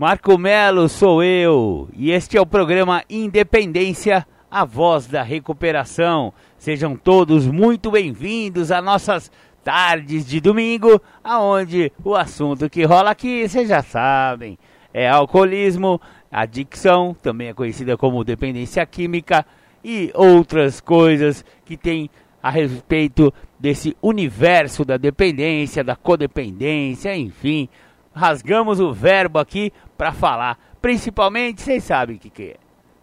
[0.00, 6.32] Marco Melo sou eu e este é o programa Independência, a voz da recuperação.
[6.56, 9.30] Sejam todos muito bem-vindos a nossas
[9.62, 14.58] tardes de domingo, aonde o assunto que rola aqui, vocês já sabem,
[14.94, 16.00] é alcoolismo,
[16.32, 19.44] adicção, também é conhecida como dependência química
[19.84, 22.08] e outras coisas que tem
[22.42, 27.68] a respeito desse universo da dependência, da codependência, enfim,
[28.14, 30.58] rasgamos o verbo aqui para falar.
[30.80, 32.56] Principalmente, vocês sabem o que, que é.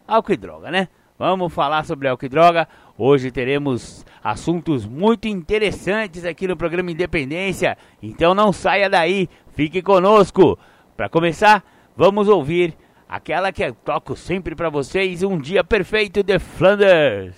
[0.08, 0.88] Álcool e droga, né?
[1.20, 2.68] Vamos falar sobre álcool e droga.
[2.98, 7.78] Hoje teremos assuntos muito interessantes aqui no programa Independência.
[8.02, 10.58] Então não saia daí, fique conosco.
[10.96, 11.64] Para começar,
[11.96, 12.76] vamos ouvir
[13.10, 17.36] aquela que eu toco sempre para vocês, Um Dia Perfeito de Flanders.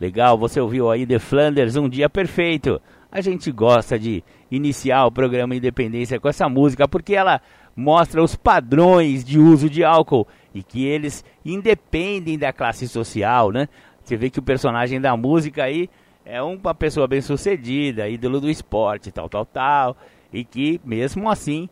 [0.00, 2.80] Legal, você ouviu aí The Flanders, Um Dia Perfeito.
[3.10, 7.40] A gente gosta de iniciar o programa Independência com essa música porque ela
[7.74, 13.68] mostra os padrões de uso de álcool e que eles independem da classe social, né?
[14.02, 15.90] Você vê que o personagem da música aí
[16.24, 19.96] é uma pessoa bem sucedida, ídolo do esporte, tal, tal, tal,
[20.32, 21.68] e que mesmo assim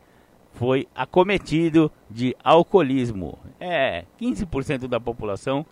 [0.52, 3.38] foi acometido de alcoolismo.
[3.58, 5.64] É, 15% da população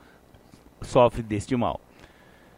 [0.80, 1.80] sofre deste mal.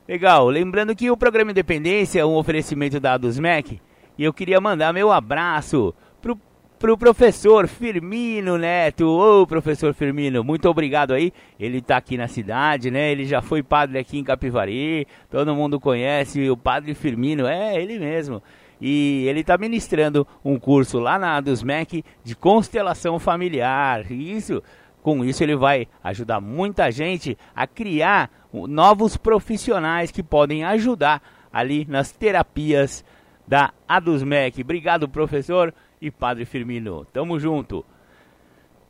[0.06, 3.80] Legal, lembrando que o programa Independência é um oferecimento da ADUSMEC
[4.18, 6.38] e eu queria mandar meu abraço pro,
[6.78, 9.06] pro professor Firmino Neto.
[9.06, 11.32] Ô, professor Firmino, muito obrigado aí.
[11.58, 13.10] Ele tá aqui na cidade, né?
[13.10, 15.06] Ele já foi padre aqui em Capivari.
[15.30, 18.42] Todo mundo conhece o padre Firmino, é ele mesmo.
[18.80, 24.10] E ele está ministrando um curso lá na ADUSMEC de constelação familiar.
[24.10, 24.62] Isso
[25.04, 31.22] com isso, ele vai ajudar muita gente a criar novos profissionais que podem ajudar
[31.52, 33.04] ali nas terapias
[33.46, 34.62] da ADUSMEC.
[34.62, 37.04] Obrigado, professor e Padre Firmino.
[37.06, 37.84] Tamo junto.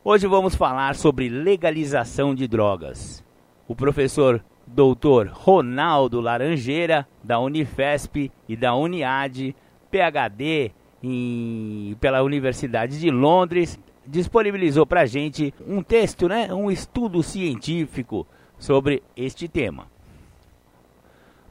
[0.03, 3.23] Hoje vamos falar sobre legalização de drogas.
[3.67, 5.29] O professor Dr.
[5.31, 9.55] Ronaldo Laranjeira, da Unifesp e da Uniad,
[9.91, 10.71] PhD
[11.01, 18.27] em, pela Universidade de Londres, disponibilizou para a gente um texto, né, um estudo científico
[18.57, 19.87] sobre este tema.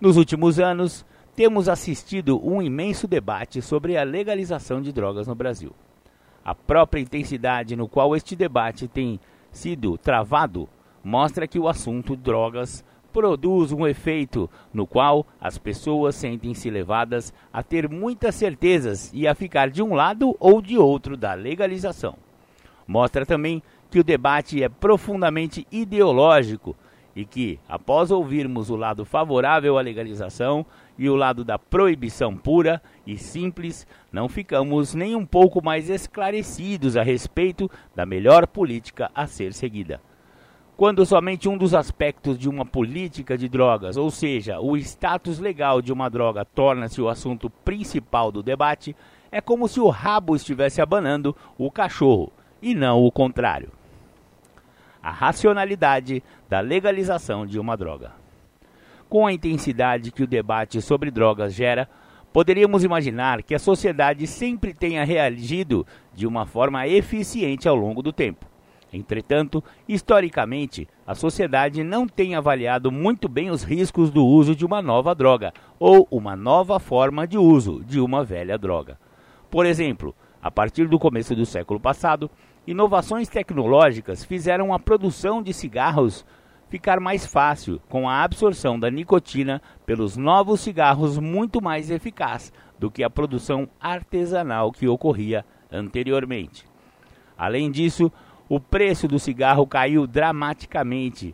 [0.00, 1.04] Nos últimos anos,
[1.36, 5.72] temos assistido um imenso debate sobre a legalização de drogas no Brasil.
[6.44, 9.18] A própria intensidade no qual este debate tem
[9.50, 10.68] sido travado
[11.02, 17.62] mostra que o assunto drogas produz um efeito no qual as pessoas sentem-se levadas a
[17.62, 22.16] ter muitas certezas e a ficar de um lado ou de outro da legalização.
[22.86, 26.74] Mostra também que o debate é profundamente ideológico
[27.14, 30.66] e que, após ouvirmos o lado favorável à legalização
[30.98, 36.96] e o lado da proibição pura e simples, não ficamos nem um pouco mais esclarecidos
[36.96, 40.00] a respeito da melhor política a ser seguida.
[40.76, 45.80] Quando somente um dos aspectos de uma política de drogas, ou seja, o status legal
[45.80, 48.96] de uma droga, torna-se o assunto principal do debate,
[49.30, 53.70] é como se o rabo estivesse abanando o cachorro e não o contrário.
[55.00, 58.23] A racionalidade da legalização de uma droga.
[59.14, 61.88] Com a intensidade que o debate sobre drogas gera,
[62.32, 68.12] poderíamos imaginar que a sociedade sempre tenha reagido de uma forma eficiente ao longo do
[68.12, 68.44] tempo.
[68.92, 74.82] Entretanto, historicamente, a sociedade não tem avaliado muito bem os riscos do uso de uma
[74.82, 78.98] nova droga ou uma nova forma de uso de uma velha droga.
[79.48, 80.12] Por exemplo,
[80.42, 82.28] a partir do começo do século passado,
[82.66, 86.24] Inovações tecnológicas fizeram a produção de cigarros
[86.74, 92.90] ficar mais fácil, com a absorção da nicotina pelos novos cigarros muito mais eficaz do
[92.90, 96.66] que a produção artesanal que ocorria anteriormente.
[97.38, 98.10] Além disso,
[98.48, 101.32] o preço do cigarro caiu dramaticamente.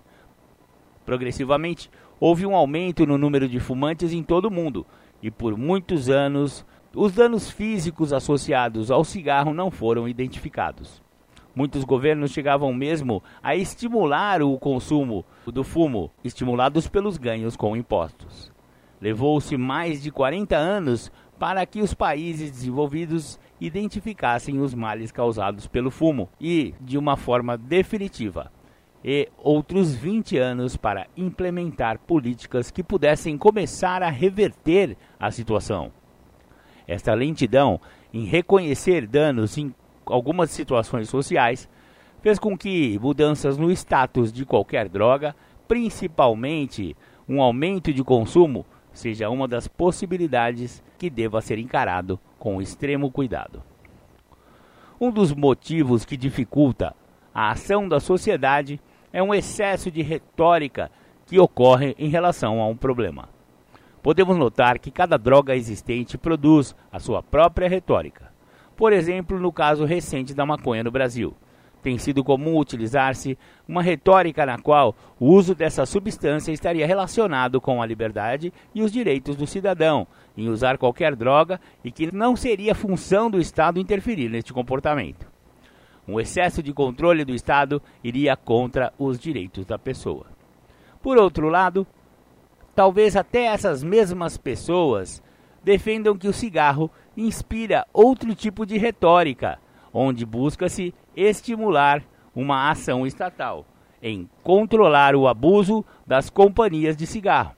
[1.07, 1.91] Progressivamente,
[2.21, 4.87] houve um aumento no número de fumantes em todo o mundo,
[5.23, 11.03] e por muitos anos, os danos físicos associados ao cigarro não foram identificados.
[11.55, 18.52] Muitos governos chegavam mesmo a estimular o consumo do fumo, estimulados pelos ganhos com impostos.
[19.00, 25.91] Levou-se mais de 40 anos para que os países desenvolvidos identificassem os males causados pelo
[25.91, 28.53] fumo e, de uma forma definitiva,
[29.03, 35.91] e outros 20 anos para implementar políticas que pudessem começar a reverter a situação.
[36.87, 37.81] Esta lentidão
[38.12, 39.75] em reconhecer danos em
[40.06, 41.69] algumas situações sociais
[42.23, 45.35] fez com que mudanças no status de qualquer droga,
[45.67, 46.97] principalmente
[47.29, 53.62] um aumento de consumo, seja uma das possibilidades que deva ser encarado com extremo cuidado.
[55.00, 56.94] Um dos motivos que dificulta
[57.32, 58.81] a ação da sociedade
[59.12, 60.91] é um excesso de retórica
[61.26, 63.29] que ocorre em relação a um problema.
[64.03, 68.30] Podemos notar que cada droga existente produz a sua própria retórica.
[68.81, 71.35] Por exemplo, no caso recente da maconha no Brasil,
[71.82, 73.37] tem sido comum utilizar-se
[73.69, 78.91] uma retórica na qual o uso dessa substância estaria relacionado com a liberdade e os
[78.91, 84.31] direitos do cidadão em usar qualquer droga e que não seria função do Estado interferir
[84.31, 85.31] neste comportamento.
[86.09, 90.25] Um excesso de controle do Estado iria contra os direitos da pessoa.
[91.03, 91.87] Por outro lado,
[92.75, 95.23] talvez até essas mesmas pessoas
[95.62, 99.58] defendam que o cigarro inspira outro tipo de retórica,
[99.93, 102.02] onde busca-se estimular
[102.34, 103.67] uma ação estatal
[104.02, 107.55] em controlar o abuso das companhias de cigarro.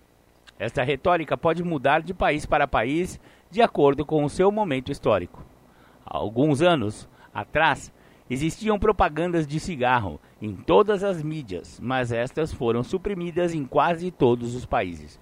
[0.59, 3.21] Esta retórica pode mudar de país para país
[3.51, 5.45] de acordo com o seu momento histórico.
[6.05, 7.93] Há alguns anos atrás,
[8.29, 14.55] existiam propagandas de cigarro em todas as mídias, mas estas foram suprimidas em quase todos
[14.55, 15.21] os países,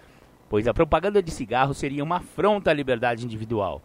[0.48, 3.82] pois a propaganda de cigarro seria uma afronta à liberdade individual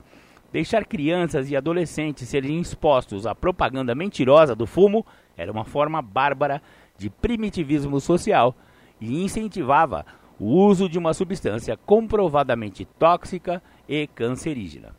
[0.51, 5.05] Deixar crianças e adolescentes serem expostos à propaganda mentirosa do fumo
[5.35, 6.61] era uma forma bárbara
[6.97, 8.55] de primitivismo social
[9.01, 10.05] e incentivava
[10.39, 14.95] o uso de uma substância comprovadamente tóxica e cancerígena.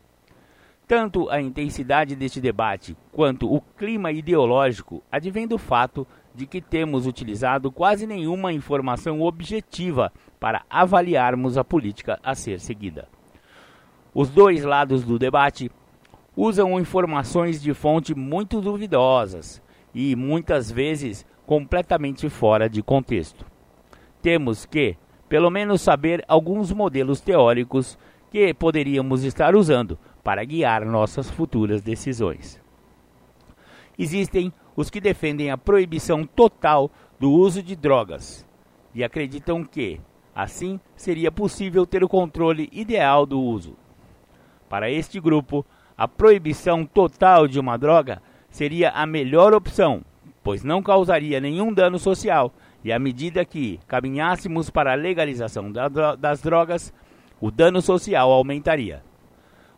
[0.86, 7.06] Tanto a intensidade deste debate quanto o clima ideológico advém do fato de que temos
[7.06, 13.08] utilizado quase nenhuma informação objetiva para avaliarmos a política a ser seguida.
[14.18, 15.70] Os dois lados do debate
[16.34, 19.62] usam informações de fonte muito duvidosas
[19.94, 23.44] e muitas vezes completamente fora de contexto.
[24.22, 24.96] Temos que,
[25.28, 27.98] pelo menos, saber alguns modelos teóricos
[28.30, 32.58] que poderíamos estar usando para guiar nossas futuras decisões.
[33.98, 36.90] Existem os que defendem a proibição total
[37.20, 38.48] do uso de drogas
[38.94, 40.00] e acreditam que,
[40.34, 43.76] assim, seria possível ter o controle ideal do uso.
[44.68, 45.64] Para este grupo,
[45.96, 48.20] a proibição total de uma droga
[48.50, 50.02] seria a melhor opção,
[50.42, 52.52] pois não causaria nenhum dano social
[52.84, 55.72] e à medida que caminhássemos para a legalização
[56.18, 56.92] das drogas,
[57.40, 59.02] o dano social aumentaria.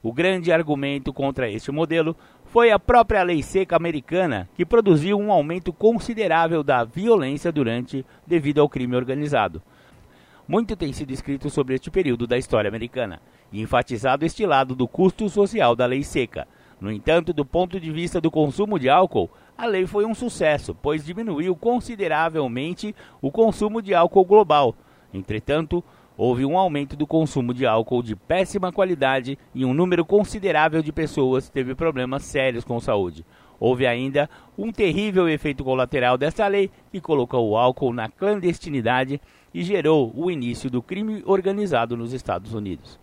[0.02, 5.32] O grande argumento contra este modelo foi a própria lei seca americana, que produziu um
[5.32, 9.60] aumento considerável da violência durante devido ao crime organizado.
[10.46, 13.20] Muito tem sido escrito sobre este período da história americana,
[13.52, 16.46] e enfatizado este lado do custo social da lei seca.
[16.80, 20.74] No entanto, do ponto de vista do consumo de álcool, a lei foi um sucesso,
[20.74, 24.74] pois diminuiu consideravelmente o consumo de álcool global.
[25.12, 25.82] Entretanto,
[26.16, 30.92] houve um aumento do consumo de álcool de péssima qualidade e um número considerável de
[30.92, 33.24] pessoas teve problemas sérios com saúde.
[33.58, 39.20] Houve ainda um terrível efeito colateral desta lei que colocou o álcool na clandestinidade
[39.52, 43.00] e gerou o início do crime organizado nos Estados Unidos.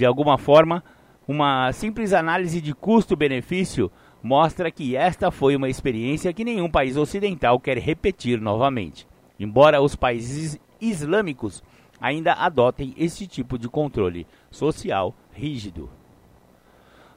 [0.00, 0.82] De alguma forma,
[1.28, 3.92] uma simples análise de custo-benefício
[4.22, 9.06] mostra que esta foi uma experiência que nenhum país ocidental quer repetir novamente,
[9.38, 11.62] embora os países islâmicos
[12.00, 15.90] ainda adotem esse tipo de controle social rígido.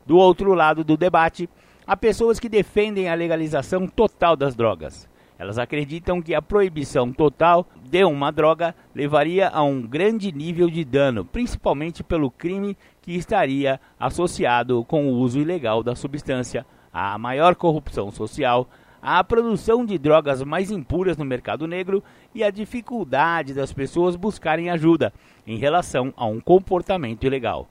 [0.05, 1.49] Do outro lado do debate,
[1.87, 5.07] há pessoas que defendem a legalização total das drogas.
[5.37, 10.85] Elas acreditam que a proibição total de uma droga levaria a um grande nível de
[10.85, 17.55] dano, principalmente pelo crime que estaria associado com o uso ilegal da substância, a maior
[17.55, 18.69] corrupção social,
[19.01, 22.01] a produção de drogas mais impuras no mercado negro
[22.33, 25.11] e a dificuldade das pessoas buscarem ajuda
[25.45, 27.67] em relação a um comportamento ilegal.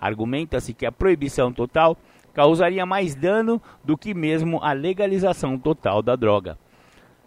[0.00, 1.96] Argumenta-se que a proibição total
[2.32, 6.58] causaria mais dano do que mesmo a legalização total da droga.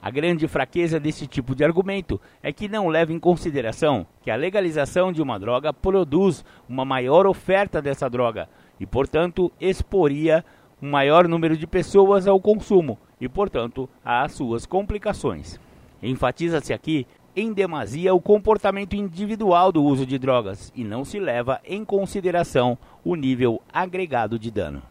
[0.08, 4.38] A grande fraqueza desse tipo de argumento é que não leva em consideração que a
[4.38, 8.48] legalização de uma droga produz uma maior oferta dessa droga
[8.80, 10.46] e, portanto, exporia
[10.82, 15.60] um maior número de pessoas ao consumo e, portanto, às suas complicações.
[16.02, 21.60] Enfatiza-se aqui em demasia o comportamento individual do uso de drogas e não se leva
[21.66, 24.82] em consideração o nível agregado de dano.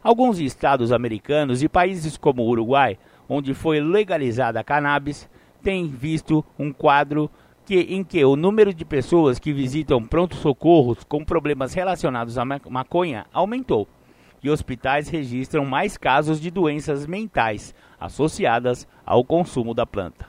[0.00, 2.96] Alguns estados americanos e países como o Uruguai,
[3.28, 5.28] onde foi legalizada a cannabis,
[5.62, 7.30] têm visto um quadro
[7.66, 13.26] que, em que o número de pessoas que visitam pronto-socorros com problemas relacionados à maconha
[13.32, 13.86] aumentou
[14.42, 20.26] e hospitais registram mais casos de doenças mentais associadas ao consumo da planta.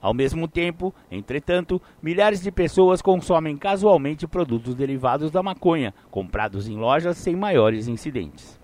[0.00, 6.76] Ao mesmo tempo, entretanto, milhares de pessoas consomem casualmente produtos derivados da maconha, comprados em
[6.76, 8.58] lojas sem maiores incidentes.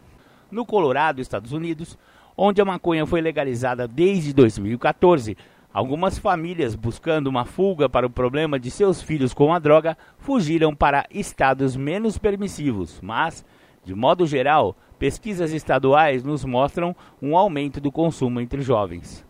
[0.51, 1.99] No Colorado, Estados Unidos,
[2.37, 5.37] onde a maconha foi legalizada desde 2014,
[5.75, 10.73] Algumas famílias, buscando uma fuga para o problema de seus filhos com a droga, fugiram
[10.73, 13.45] para estados menos permissivos, mas,
[13.85, 19.27] de modo geral, pesquisas estaduais nos mostram um aumento do consumo entre jovens.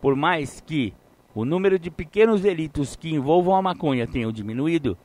[0.00, 0.94] Por mais que
[1.34, 4.96] o número de pequenos delitos que envolvam a maconha tenha diminuído,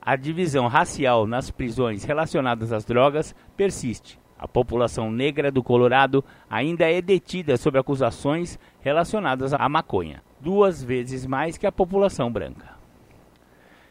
[0.00, 4.20] a divisão racial nas prisões relacionadas às drogas persiste.
[4.38, 11.24] A população negra do Colorado ainda é detida sob acusações relacionadas à maconha, duas vezes
[11.24, 12.76] mais que a população branca.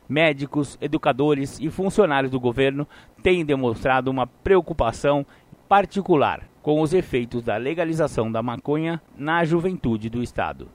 [0.08, 2.88] Médicos, educadores e funcionários do governo
[3.24, 5.26] têm demonstrado uma preocupação
[5.68, 10.68] particular com os efeitos da legalização da maconha na juventude do estado.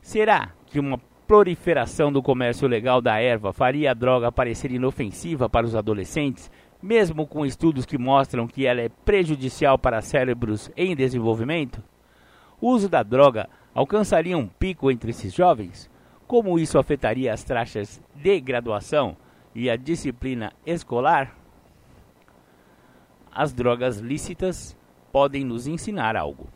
[0.00, 5.66] Será que uma proliferação do comércio legal da erva faria a droga parecer inofensiva para
[5.66, 6.50] os adolescentes
[6.82, 11.82] mesmo com estudos que mostram que ela é prejudicial para cérebros em desenvolvimento?
[12.60, 15.90] O uso da droga alcançaria um pico entre esses jovens?
[16.26, 19.16] Como isso afetaria as taxas de graduação
[19.54, 21.36] e a disciplina escolar?
[23.30, 24.76] As drogas lícitas
[25.12, 26.48] podem nos ensinar algo.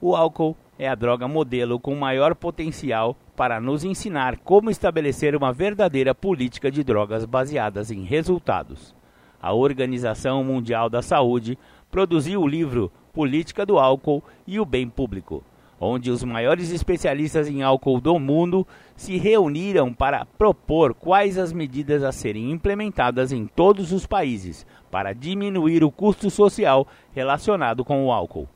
[0.00, 5.52] O álcool é a droga modelo com maior potencial para nos ensinar como estabelecer uma
[5.52, 8.94] verdadeira política de drogas baseadas em resultados.
[9.40, 11.58] A Organização Mundial da Saúde
[11.90, 15.42] produziu o livro Política do Álcool e o Bem Público,
[15.80, 22.04] onde os maiores especialistas em álcool do mundo se reuniram para propor quais as medidas
[22.04, 28.12] a serem implementadas em todos os países para diminuir o custo social relacionado com o
[28.12, 28.48] álcool.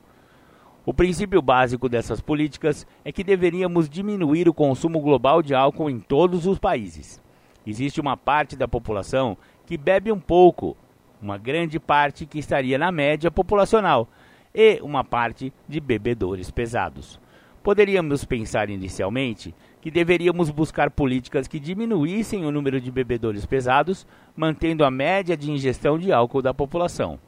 [0.87, 5.99] O princípio básico dessas políticas é que deveríamos diminuir o consumo global de álcool em
[5.99, 7.21] todos os países.
[7.67, 10.77] Existe uma parte da população que bebe um pouco,
[11.21, 14.09] uma grande parte que estaria na média populacional
[14.55, 17.19] e uma parte de bebedores pesados.
[17.65, 24.85] Poderíamos pensar inicialmente que deveríamos buscar políticas que diminuíssem o número de bebedores pesados, mantendo
[24.85, 27.19] a média de ingestão de álcool da população.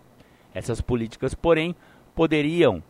[0.54, 1.74] Essas políticas, porém,
[2.14, 2.80] poderiam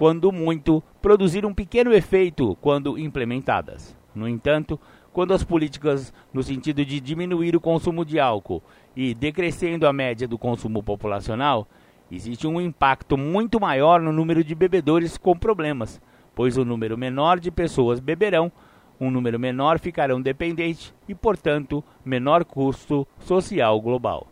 [0.00, 3.94] quando muito, produzir um pequeno efeito quando implementadas.
[4.14, 4.80] No entanto,
[5.12, 8.62] quando as políticas no sentido de diminuir o consumo de álcool
[8.96, 11.68] e decrescendo a média do consumo populacional,
[12.10, 16.00] existe um impacto muito maior no número de bebedores com problemas,
[16.34, 18.50] pois o número menor de pessoas beberão,
[18.98, 24.26] um número menor ficarão dependentes e, portanto, menor custo social global.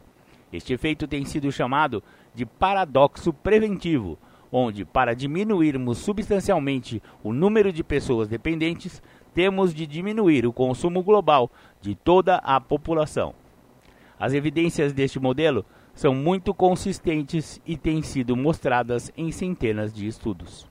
[0.50, 2.02] Este efeito tem sido chamado
[2.34, 4.18] de paradoxo preventivo
[4.52, 9.02] onde, para diminuirmos substancialmente o número de pessoas dependentes,
[9.34, 11.50] temos de diminuir o consumo global
[11.80, 13.34] de toda a população.
[14.18, 15.64] As evidências deste modelo
[15.94, 20.66] são muito consistentes e têm sido mostradas em centenas de estudos.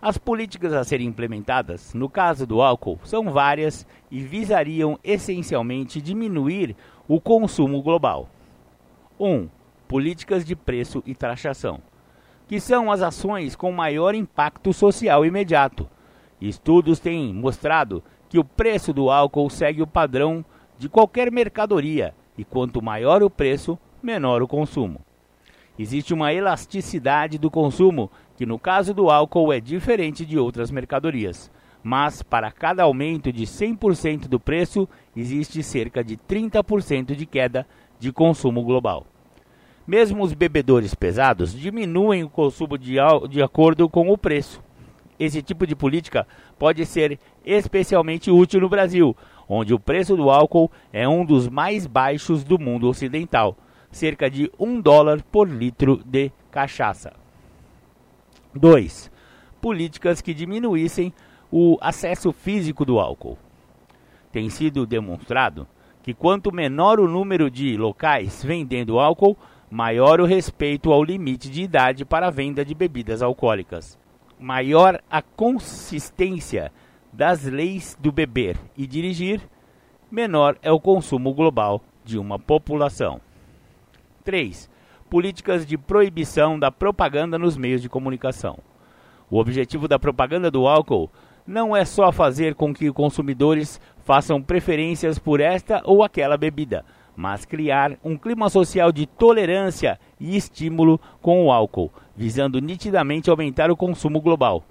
[0.00, 6.76] As políticas a serem implementadas, no caso do álcool, são várias e visariam essencialmente diminuir
[7.08, 8.28] o consumo global.
[9.18, 9.26] 1.
[9.26, 9.48] Um,
[9.88, 11.80] políticas de preço e taxação
[12.48, 15.88] que são as ações com maior impacto social imediato.
[16.40, 20.44] Estudos têm mostrado que o preço do álcool segue o padrão
[20.78, 25.00] de qualquer mercadoria e quanto maior o preço, menor o consumo.
[25.78, 31.50] Existe uma elasticidade do consumo que, no caso do álcool, é diferente de outras mercadorias.
[31.82, 37.66] Mas, para cada aumento de 100% do preço, existe cerca de 30% de queda
[37.98, 39.06] de consumo global.
[39.88, 42.96] Mesmo os bebedores pesados diminuem o consumo de,
[43.30, 44.62] de acordo com o preço.
[45.18, 46.28] Esse tipo de política
[46.58, 49.16] pode ser especialmente útil no Brasil,
[49.48, 53.56] onde o preço do álcool é um dos mais baixos do mundo ocidental,
[53.90, 57.14] cerca de um dólar por litro de cachaça.
[58.54, 59.10] 2.
[59.58, 61.14] Políticas que diminuíssem
[61.50, 63.38] o acesso físico do álcool.
[64.30, 65.66] Tem sido demonstrado
[66.02, 69.36] que quanto menor o número de locais vendendo álcool,
[69.70, 73.98] maior o respeito ao limite de idade para a venda de bebidas alcoólicas,
[74.38, 76.72] maior a consistência
[77.12, 79.40] das leis do beber e dirigir,
[80.10, 83.20] menor é o consumo global de uma população.
[84.24, 84.70] 3.
[85.10, 88.58] políticas de proibição da propaganda nos meios de comunicação.
[89.30, 91.10] O objetivo da propaganda do álcool
[91.46, 96.84] não é só fazer com que consumidores façam preferências por esta ou aquela bebida,
[97.18, 103.72] mas criar um clima social de tolerância e estímulo com o álcool, visando nitidamente aumentar
[103.72, 104.62] o consumo global.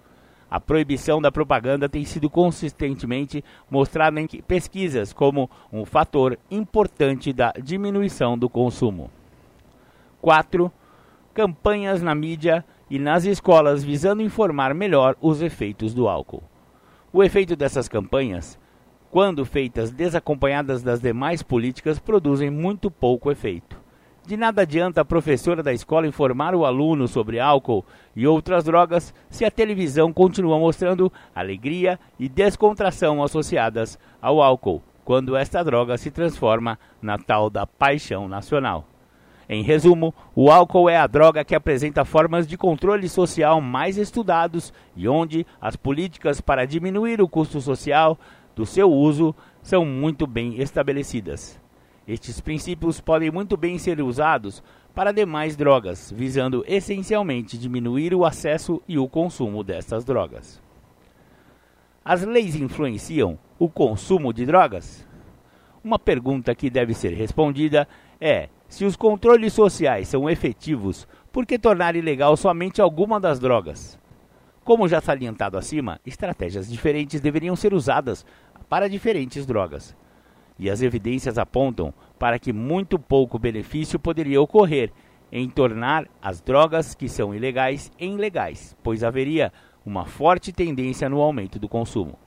[0.50, 7.51] A proibição da propaganda tem sido consistentemente mostrada em pesquisas como um fator importante da
[7.62, 9.12] diminuição do consumo.
[10.22, 10.72] 4.
[11.34, 16.44] Campanhas na mídia e nas escolas visando informar melhor os efeitos do álcool.
[17.12, 18.58] O efeito dessas campanhas,
[19.12, 23.78] quando feitas desacompanhadas das demais políticas, produzem muito pouco efeito.
[24.26, 29.14] De nada adianta a professora da escola informar o aluno sobre álcool e outras drogas
[29.30, 36.12] se a televisão continua mostrando alegria e descontração associadas ao álcool, quando esta droga se
[36.12, 38.86] transforma na tal da paixão nacional.
[39.48, 44.74] Em resumo, o álcool é a droga que apresenta formas de controle social mais estudados
[44.94, 48.20] e onde as políticas para diminuir o custo social
[48.58, 51.62] do seu uso são muito bem estabelecidas.
[52.08, 54.64] Estes princípios podem muito bem ser usados
[54.96, 60.60] para demais drogas, visando essencialmente diminuir o acesso e o consumo destas drogas.
[62.04, 65.06] As leis influenciam o consumo de drogas?
[65.84, 67.88] Uma pergunta que deve ser respondida
[68.20, 74.00] é: se os controles sociais são efetivos, por que tornar ilegal somente alguma das drogas?
[74.68, 78.26] Como já salientado acima, estratégias diferentes deveriam ser usadas
[78.70, 79.96] para diferentes drogas.
[80.60, 84.92] E as evidências apontam para que muito pouco benefício poderia ocorrer
[85.32, 89.52] em tornar as drogas que são ilegais em legais, pois haveria
[89.86, 92.18] uma forte tendência no aumento do consumo.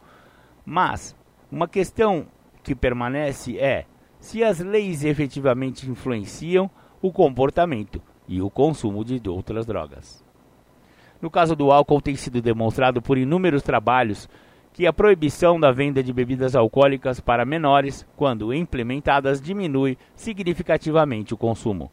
[0.65, 1.17] Mas
[1.51, 2.27] uma questão
[2.63, 3.87] que permanece é
[4.19, 6.71] se as leis efetivamente influenciam
[7.03, 10.25] o comportamento e o consumo de outras drogas.
[11.21, 14.29] No caso do álcool, tem sido demonstrado por inúmeros trabalhos
[14.81, 21.37] que a proibição da venda de bebidas alcoólicas para menores, quando implementadas, diminui significativamente o
[21.37, 21.93] consumo.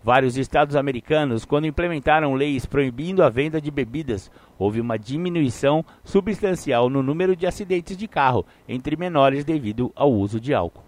[0.00, 6.88] Vários estados americanos, quando implementaram leis proibindo a venda de bebidas, houve uma diminuição substancial
[6.88, 10.84] no número de acidentes de carro entre menores devido ao uso de álcool.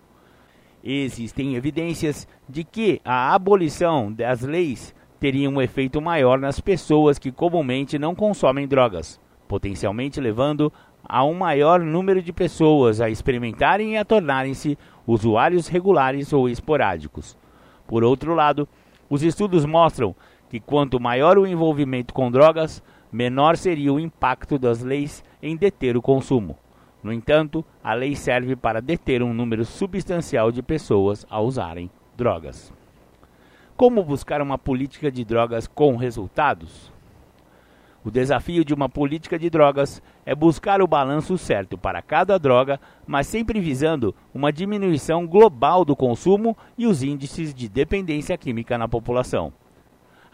[0.85, 7.33] Existem evidências de que a abolição das leis teria um efeito maior nas pessoas que
[7.33, 10.73] comumente não consomem drogas, potencialmente levando
[11.05, 17.37] a um maior número de pessoas a experimentarem e a tornarem-se usuários regulares ou esporádicos.
[17.87, 18.69] Por outro lado,
[19.11, 20.15] os estudos mostram
[20.49, 25.97] que quanto maior o envolvimento com drogas, menor seria o impacto das leis em deter
[25.97, 26.57] o consumo.
[27.03, 32.73] No entanto, a lei serve para deter um número substancial de pessoas a usarem drogas.
[33.77, 36.93] Como buscar uma política de drogas com resultados?
[38.05, 42.81] O desafio de uma política de drogas é buscar o balanço certo para cada droga,
[43.07, 48.89] mas sempre visando uma diminuição global do consumo e os índices de dependência química na
[48.89, 49.53] população.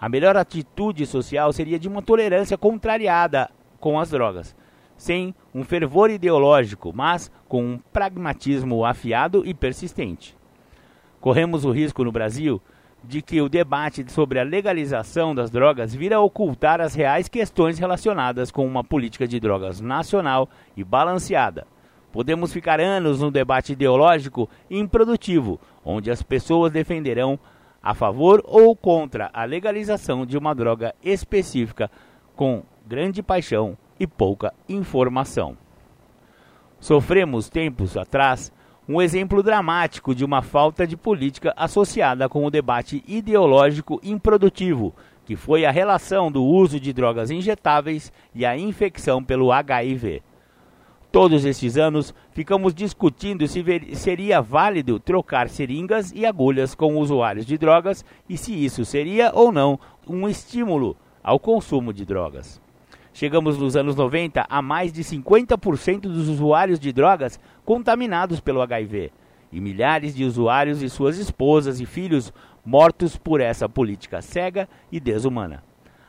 [0.00, 4.54] A melhor atitude social seria de uma tolerância contrariada com as drogas,
[4.96, 10.36] sem um fervor ideológico, mas com um pragmatismo afiado e persistente.
[11.20, 12.60] Corremos o risco no Brasil
[13.02, 18.50] de que o debate sobre a legalização das drogas vira ocultar as reais questões relacionadas
[18.50, 21.66] com uma política de drogas nacional e balanceada.
[22.12, 27.38] Podemos ficar anos num debate ideológico improdutivo, onde as pessoas defenderão
[27.82, 31.90] a favor ou contra a legalização de uma droga específica
[32.34, 35.56] com grande paixão e pouca informação.
[36.80, 38.52] Sofremos tempos atrás
[38.88, 44.94] um exemplo dramático de uma falta de política associada com o debate ideológico improdutivo,
[45.26, 50.22] que foi a relação do uso de drogas injetáveis e a infecção pelo HIV.
[51.12, 53.62] Todos estes anos ficamos discutindo se
[53.94, 59.52] seria válido trocar seringas e agulhas com usuários de drogas e se isso seria ou
[59.52, 62.58] não um estímulo ao consumo de drogas.
[63.18, 69.10] Chegamos nos anos 90 a mais de 50% dos usuários de drogas contaminados pelo HIV
[69.50, 72.32] e milhares de usuários e suas esposas e filhos
[72.64, 75.64] mortos por essa política cega e desumana.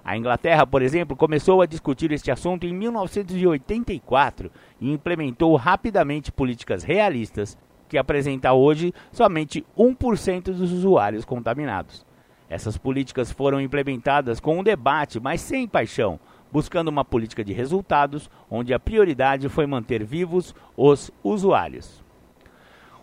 [0.05, 6.83] A Inglaterra, por exemplo, começou a discutir este assunto em 1984 e implementou rapidamente políticas
[6.83, 12.05] realistas que apresenta hoje somente 1% dos usuários contaminados.
[12.49, 16.19] Essas políticas foram implementadas com um debate, mas sem paixão,
[16.51, 22.03] buscando uma política de resultados onde a prioridade foi manter vivos os usuários.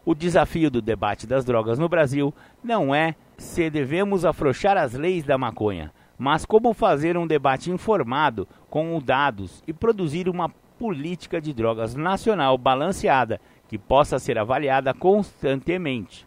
[0.04, 2.32] O desafio do debate das drogas no Brasil
[2.62, 8.46] não é se devemos afrouxar as leis da maconha, mas como fazer um debate informado
[8.70, 16.26] com dados e produzir uma política de drogas nacional balanceada que possa ser avaliada constantemente.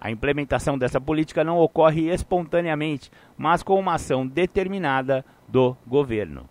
[0.00, 6.48] A implementação dessa política não ocorre espontaneamente, mas com uma ação determinada do governo.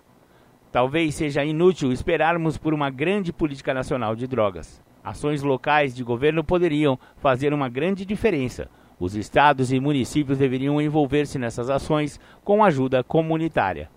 [0.71, 4.79] Talvez seja inútil esperarmos por uma grande política nacional de drogas.
[5.03, 8.69] Ações locais de governo poderiam fazer uma grande diferença.
[8.99, 13.89] Os estados e municípios deveriam envolver-se nessas ações com ajuda comunitária.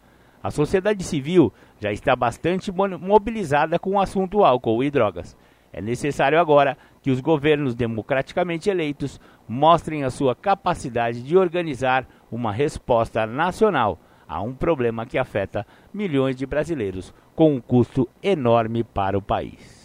[0.43, 5.37] A sociedade civil já está bastante mobilizada com o assunto álcool e drogas.
[5.73, 12.53] É necessário agora que os governos democraticamente eleitos mostrem a sua capacidade de organizar uma
[12.53, 19.19] resposta nacional a um problema que afeta milhões de brasileiros com um custo enorme para
[19.19, 19.83] o país.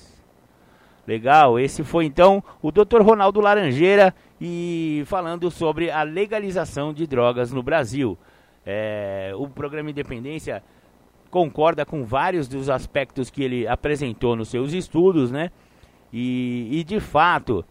[1.07, 3.01] Legal, esse foi então o Dr.
[3.01, 8.17] Ronaldo Laranjeira e falando sobre a legalização de drogas no Brasil.
[8.65, 10.61] É, o programa Independência
[11.31, 15.49] concorda com vários dos aspectos que ele apresentou nos seus estudos, né?
[16.11, 17.65] E, e de fato,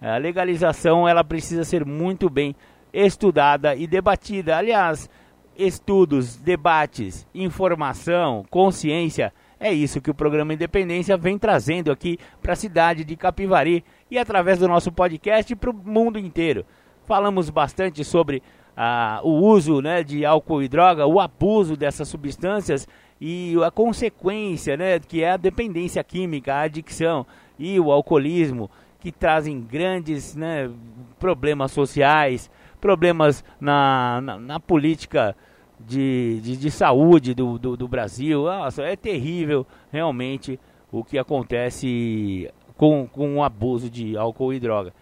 [0.00, 2.54] a legalização ela precisa ser muito bem
[2.92, 4.56] estudada e debatida.
[4.56, 5.08] Aliás,
[5.56, 12.56] estudos, debates, informação, consciência é isso que o programa Independência vem trazendo aqui para a
[12.56, 16.64] cidade de Capivari e através do nosso podcast para o mundo inteiro.
[17.04, 18.40] Falamos bastante sobre
[18.76, 22.86] ah, o uso né, de álcool e droga, o abuso dessas substâncias
[23.20, 27.26] e a consequência, né, que é a dependência química, a adicção
[27.58, 30.70] e o alcoolismo, que trazem grandes né,
[31.18, 35.36] problemas sociais, problemas na, na, na política
[35.78, 38.44] de, de, de saúde do, do, do, Brasil.
[38.44, 40.58] Nossa, é terrível realmente
[40.90, 44.92] o que acontece com, com o abuso de álcool e droga.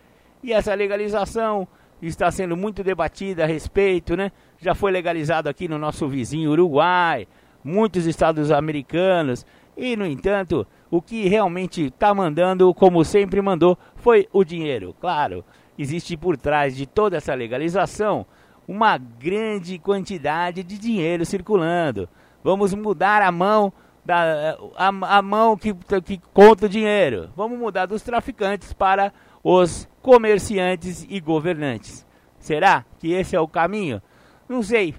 [0.43, 1.67] E essa legalização
[2.01, 4.31] está sendo muito debatida a respeito, né?
[4.59, 7.27] Já foi legalizado aqui no nosso vizinho Uruguai,
[7.65, 9.47] muitos estados americanos.
[9.77, 14.95] E, no entanto, o que realmente está mandando, como sempre mandou, foi o dinheiro.
[15.01, 15.45] Claro,
[15.79, 18.27] existe por trás de toda essa legalização
[18.67, 22.09] uma grande quantidade de dinheiro circulando.
[22.43, 23.73] Vamos mudar a mão
[24.05, 27.31] da a, a mão que, que conta o dinheiro.
[27.37, 29.13] Vamos mudar dos traficantes para
[29.43, 32.07] os comerciantes e governantes.
[32.39, 34.01] Será que esse é o caminho?
[34.49, 34.95] Não sei.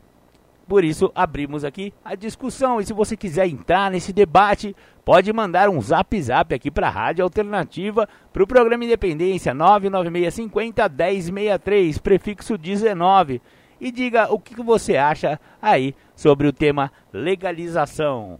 [0.67, 4.75] Por isso abrimos aqui a discussão e se você quiser entrar nesse debate,
[5.06, 10.89] pode mandar um zap zap aqui para a Rádio Alternativa, para o programa Independência 99650
[10.89, 13.41] 1063, prefixo 19
[13.80, 18.39] e diga o que você acha aí sobre o tema legalização.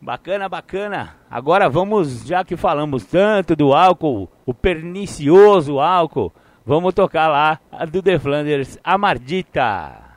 [0.00, 1.16] Bacana, bacana.
[1.30, 6.32] Agora vamos, já que falamos tanto do álcool, o pernicioso álcool,
[6.64, 10.09] vamos tocar lá a do The Flanders, a Mardita.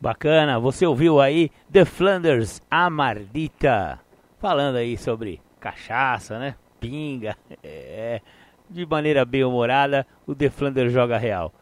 [0.00, 4.00] Bacana, você ouviu aí The Flanders, a Mardita,
[4.38, 6.54] falando aí sobre cachaça, né?
[6.80, 8.22] Pinga, é,
[8.70, 11.52] de maneira bem humorada, o The Flanders joga real.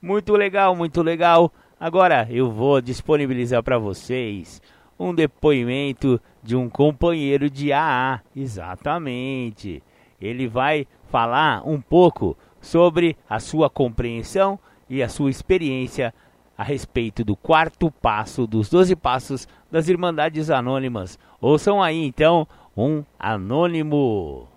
[0.00, 1.52] Muito legal, muito legal.
[1.80, 4.62] Agora eu vou disponibilizar para vocês
[4.96, 8.20] um depoimento de um companheiro de AA.
[8.34, 9.82] Exatamente.
[10.20, 14.56] Ele vai falar um pouco sobre a sua compreensão
[14.88, 16.14] e a sua experiência
[16.58, 21.16] a respeito do quarto passo dos 12 passos das Irmandades Anônimas.
[21.40, 24.48] Ouçam aí então um anônimo.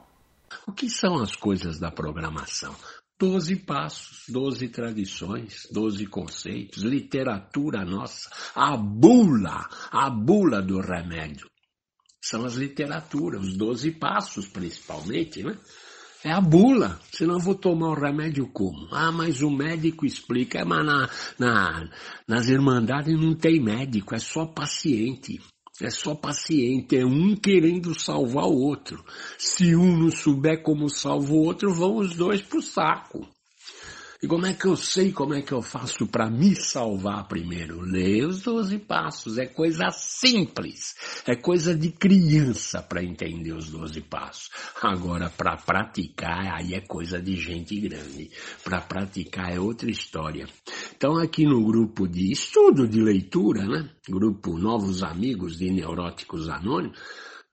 [0.67, 2.75] O que são as coisas da programação?
[3.19, 11.45] Doze passos, doze tradições, doze conceitos, literatura nossa, a bula, a bula do remédio.
[12.19, 15.55] São as literaturas, os doze passos principalmente, né?
[16.23, 18.87] É a bula, senão vou tomar o remédio como?
[18.91, 21.89] Ah, mas o médico explica, é, mas na, na,
[22.27, 25.41] nas irmandades não tem médico, é só paciente.
[25.81, 29.03] É só paciente, é um querendo salvar o outro.
[29.35, 33.27] Se um não souber como salva o outro, vão os dois pro saco.
[34.23, 37.81] E como é que eu sei como é que eu faço para me salvar primeiro?
[37.81, 39.39] Leia os 12 passos.
[39.39, 40.95] É coisa simples.
[41.25, 44.51] É coisa de criança para entender os 12 passos.
[44.79, 48.29] Agora, para praticar, aí é coisa de gente grande.
[48.63, 50.47] Para praticar é outra história.
[50.95, 53.89] Então, aqui no grupo de estudo de leitura, né?
[54.07, 56.95] Grupo Novos Amigos de Neuróticos Anônimos,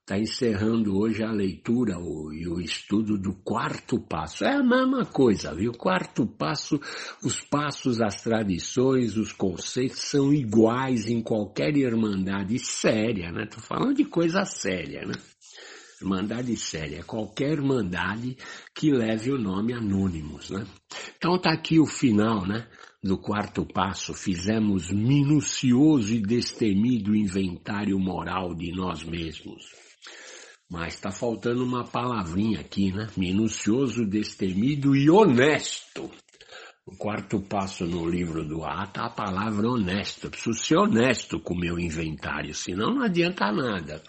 [0.09, 4.43] está encerrando hoje a leitura o, e o estudo do quarto passo.
[4.43, 5.71] É a mesma coisa, viu?
[5.71, 6.81] Quarto passo,
[7.23, 13.45] os passos, as tradições, os conceitos são iguais em qualquer irmandade séria, né?
[13.45, 15.13] Tô falando de coisa séria, né?
[16.01, 18.35] Irmandade séria qualquer irmandade
[18.73, 20.65] que leve o nome Anônimos, né?
[21.17, 22.67] Então tá aqui o final, né?
[23.03, 29.88] Do quarto passo, fizemos minucioso e destemido inventário moral de nós mesmos.
[30.69, 33.07] Mas está faltando uma palavrinha aqui, né?
[33.17, 36.11] Minucioso, destemido e honesto.
[36.85, 40.25] O quarto passo no livro do A está a palavra honesto.
[40.25, 44.01] Eu preciso ser honesto com o meu inventário, senão não adianta nada.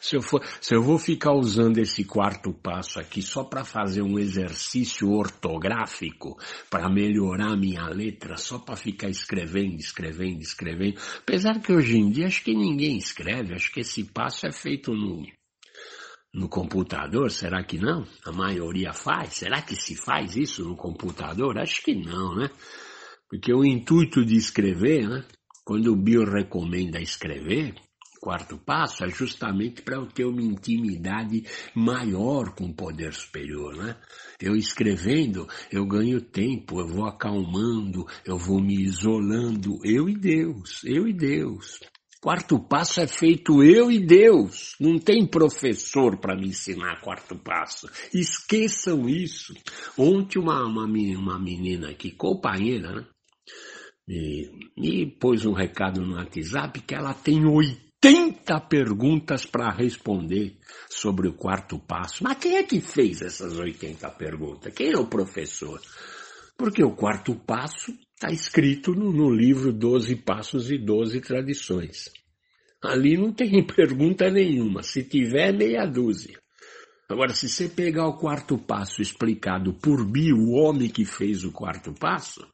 [0.00, 4.02] Se eu, for, se eu vou ficar usando esse quarto passo aqui só para fazer
[4.02, 6.36] um exercício ortográfico,
[6.70, 11.00] para melhorar a minha letra, só para ficar escrevendo, escrevendo, escrevendo.
[11.18, 14.92] Apesar que hoje em dia acho que ninguém escreve, acho que esse passo é feito
[14.92, 15.24] no,
[16.32, 17.30] no computador?
[17.30, 18.06] Será que não?
[18.24, 19.34] A maioria faz?
[19.34, 21.58] Será que se faz isso no computador?
[21.58, 22.50] Acho que não, né?
[23.28, 25.24] Porque o intuito de escrever, né?
[25.64, 27.74] Quando o Bill recomenda escrever,
[28.20, 33.96] quarto passo é justamente para eu ter uma intimidade maior com o poder superior, né?
[34.40, 40.82] Eu escrevendo, eu ganho tempo, eu vou acalmando, eu vou me isolando, eu e Deus,
[40.84, 41.80] eu e Deus.
[42.22, 44.76] Quarto passo é feito eu e Deus.
[44.78, 47.88] Não tem professor para me ensinar quarto passo.
[48.12, 49.54] Esqueçam isso.
[49.96, 53.06] Ontem uma, uma, uma menina aqui, companheira, né?
[54.06, 60.58] Me, me pôs um recado no WhatsApp que ela tem 80 perguntas para responder
[60.90, 62.22] sobre o quarto passo.
[62.22, 64.74] Mas quem é que fez essas 80 perguntas?
[64.74, 65.80] Quem é o professor?
[66.58, 72.10] Porque o quarto passo Está escrito no, no livro Doze Passos e Doze Tradições.
[72.82, 74.82] Ali não tem pergunta nenhuma.
[74.82, 76.38] Se tiver, meia dúzia.
[77.08, 81.50] Agora, se você pegar o quarto passo explicado por Bi, o homem que fez o
[81.50, 82.46] quarto passo,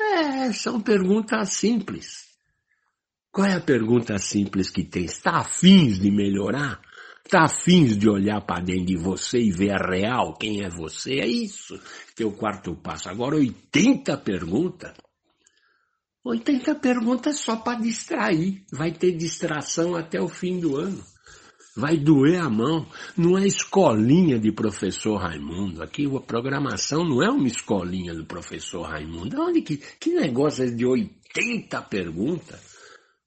[0.00, 2.24] é, são perguntas simples.
[3.30, 5.04] Qual é a pergunta simples que tem?
[5.04, 6.80] Está afins de melhorar?
[7.24, 11.20] Está afins de olhar para dentro de você e ver a real, quem é você?
[11.20, 11.80] É isso
[12.14, 13.08] que é o quarto passo.
[13.08, 14.92] Agora, 80 perguntas.
[16.22, 18.62] 80 perguntas só para distrair.
[18.70, 21.02] Vai ter distração até o fim do ano.
[21.76, 22.86] Vai doer a mão.
[23.16, 25.82] Não é escolinha de professor Raimundo.
[25.82, 29.40] Aqui a programação não é uma escolinha do professor Raimundo.
[29.40, 32.60] Onde que, que negócio é de 80 perguntas?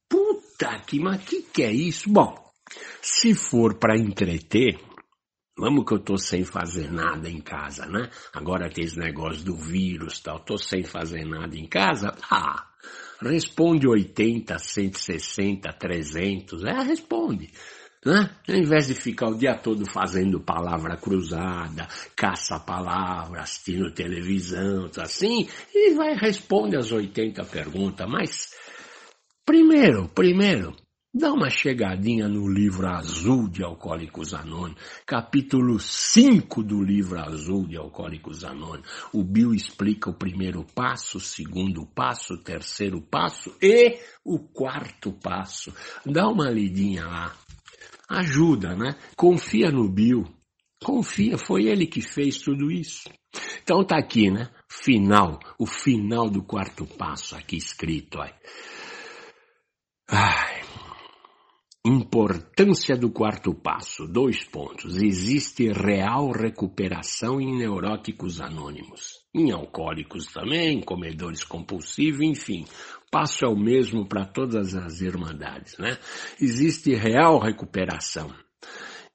[0.07, 2.10] Puta que, mas que que é isso?
[2.10, 2.46] Bom,
[3.02, 4.80] se for para entreter,
[5.58, 8.10] vamos que eu tô sem fazer nada em casa, né?
[8.34, 12.16] Agora tem esse negócio do vírus tal, tô sem fazer nada em casa.
[12.30, 12.68] Ah,
[13.22, 17.52] responde 80, 160, 300, é, responde.
[18.06, 18.30] Né?
[18.48, 25.48] Ao invés de ficar o dia todo fazendo palavra cruzada, caça palavras, assistindo televisão, assim,
[25.74, 28.08] e vai responde as 80 perguntas.
[28.08, 28.56] Mas,
[29.46, 30.74] primeiro, primeiro,
[31.19, 37.75] Dá uma chegadinha no livro azul de Alcoólicos Anônimos, capítulo 5 do livro azul de
[37.75, 38.88] Alcoólicos Anônimos.
[39.12, 45.12] O Bill explica o primeiro passo, o segundo passo, o terceiro passo e o quarto
[45.12, 45.73] passo.
[46.06, 47.36] Dá uma lidinha lá.
[48.08, 48.95] Ajuda, né?
[49.15, 50.23] Confia no Bill.
[50.84, 53.10] Confia, foi ele que fez tudo isso.
[53.63, 54.51] Então tá aqui, né?
[54.69, 58.27] Final, o final do quarto passo aqui escrito, ó.
[60.10, 60.66] Ai,
[61.88, 64.06] Importância do quarto passo.
[64.10, 64.97] Dois pontos.
[64.97, 69.21] Existe real recuperação em neuróticos anônimos.
[69.34, 72.65] Em alcoólicos também, comedores compulsivos, enfim.
[73.10, 75.97] Passo é o mesmo para todas as irmandades, né?
[76.41, 78.36] Existe real recuperação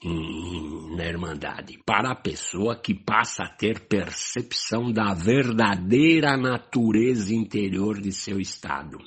[0.05, 8.13] na Irmandade, para a pessoa que passa a ter percepção da verdadeira natureza interior de
[8.13, 8.99] seu estado.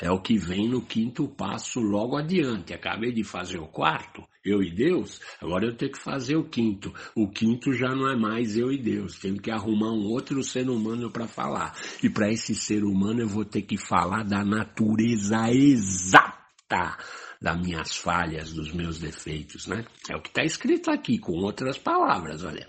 [0.00, 2.72] É o que vem no quinto passo logo adiante.
[2.72, 6.92] Acabei de fazer o quarto, eu e Deus, agora eu tenho que fazer o quinto.
[7.14, 10.68] O quinto já não é mais eu e Deus, tenho que arrumar um outro ser
[10.70, 11.76] humano para falar.
[12.02, 16.96] E para esse ser humano eu vou ter que falar da natureza exata
[17.40, 19.84] das minhas falhas, dos meus defeitos, né?
[20.08, 22.68] É o que está escrito aqui, com outras palavras, olha.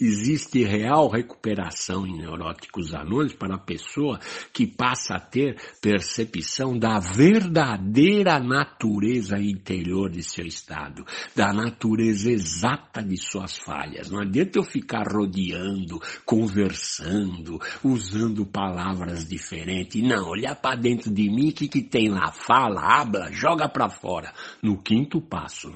[0.00, 4.18] Existe real recuperação em neuróticos anônimos para a pessoa
[4.52, 13.02] que passa a ter percepção da verdadeira natureza interior de seu estado, da natureza exata
[13.02, 14.10] de suas falhas.
[14.10, 20.02] Não adianta eu ficar rodeando, conversando, usando palavras diferentes.
[20.02, 22.32] Não, olhar para dentro de mim, o que, que tem lá?
[22.32, 24.32] Fala, habla, joga para fora.
[24.62, 25.72] No quinto passo.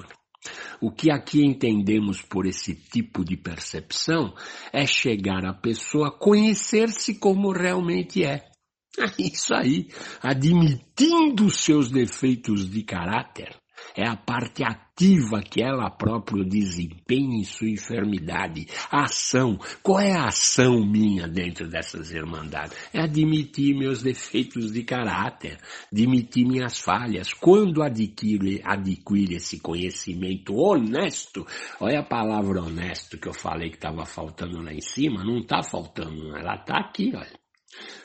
[0.81, 4.33] O que aqui entendemos por esse tipo de percepção
[4.71, 8.49] é chegar a pessoa a conhecer-se como realmente é.
[9.19, 9.89] Isso aí,
[10.21, 13.55] admitindo seus defeitos de caráter,
[13.95, 18.67] É a parte ativa que ela própria desempenha em sua enfermidade.
[18.91, 19.57] A ação.
[19.81, 22.77] Qual é a ação minha dentro dessas irmandades?
[22.93, 25.57] É admitir meus defeitos de caráter,
[25.91, 27.33] admitir minhas falhas.
[27.33, 31.45] Quando adquire, adquire esse conhecimento honesto,
[31.79, 35.63] olha a palavra honesto que eu falei que estava faltando lá em cima, não está
[35.63, 37.38] faltando, ela está aqui, olha.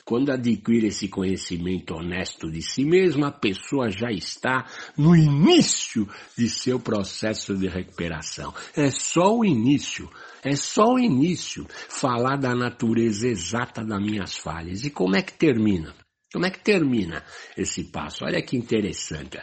[0.05, 6.49] Quando adquire esse conhecimento honesto de si mesma, a pessoa já está no início de
[6.49, 8.53] seu processo de recuperação.
[8.77, 10.11] É só o início.
[10.43, 11.67] É só o início.
[11.71, 14.85] Falar da natureza exata das minhas falhas.
[14.85, 15.95] E como é que termina?
[16.35, 17.23] Como é que termina
[17.57, 18.25] esse passo?
[18.25, 19.39] Olha que interessante.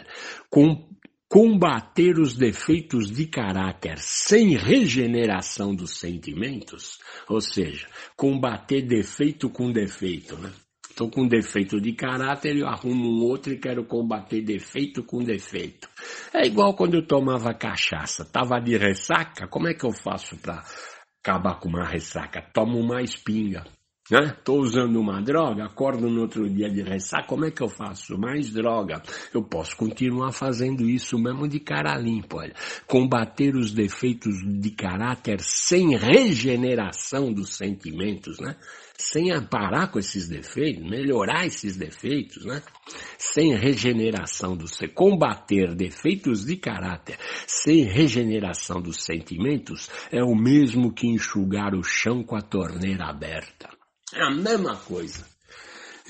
[0.50, 0.90] Com
[1.32, 10.38] combater os defeitos de caráter sem regeneração dos sentimentos, ou seja, combater defeito com defeito,
[10.38, 10.52] né?
[10.89, 15.88] Estou com defeito de caráter, eu arrumo um outro e quero combater defeito com defeito.
[16.34, 20.62] É igual quando eu tomava cachaça, tava de ressaca, como é que eu faço para
[21.24, 22.41] acabar com uma ressaca?
[22.41, 23.63] Tomo uma espinga.
[24.12, 24.67] Estou né?
[24.67, 28.17] usando uma droga, acordo no outro dia de ressaca, como é que eu faço?
[28.17, 29.02] Mais droga.
[29.34, 32.54] Eu posso continuar fazendo isso mesmo de cara limpa, olha.
[32.86, 38.58] Combater os defeitos de caráter sem regeneração dos sentimentos, né?
[38.97, 42.62] Sem parar com esses defeitos, melhorar esses defeitos, né?
[43.17, 51.08] Sem regeneração dos combater defeitos de caráter sem regeneração dos sentimentos é o mesmo que
[51.08, 53.81] enxugar o chão com a torneira aberta.
[54.13, 55.31] É a mesma coisa.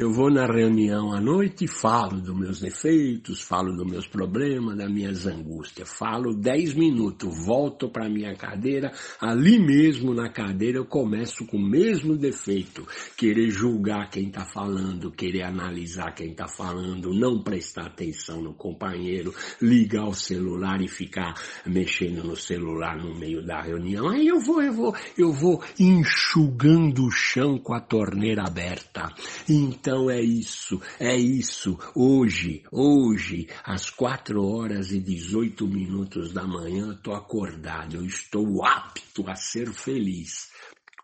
[0.01, 4.75] Eu vou na reunião à noite e falo dos meus defeitos, falo dos meus problemas,
[4.75, 5.87] das minhas angústias.
[5.95, 11.69] Falo dez minutos, volto para minha cadeira, ali mesmo na cadeira eu começo com o
[11.69, 12.83] mesmo defeito.
[13.15, 19.31] Querer julgar quem está falando, querer analisar quem está falando, não prestar atenção no companheiro,
[19.61, 24.09] ligar o celular e ficar mexendo no celular no meio da reunião.
[24.09, 29.07] Aí eu vou, eu vou, eu vou enxugando o chão com a torneira aberta.
[29.47, 31.77] Então, então é isso, é isso.
[31.93, 39.29] Hoje, hoje, às quatro horas e 18 minutos da manhã, estou acordado, eu estou apto
[39.29, 40.49] a ser feliz.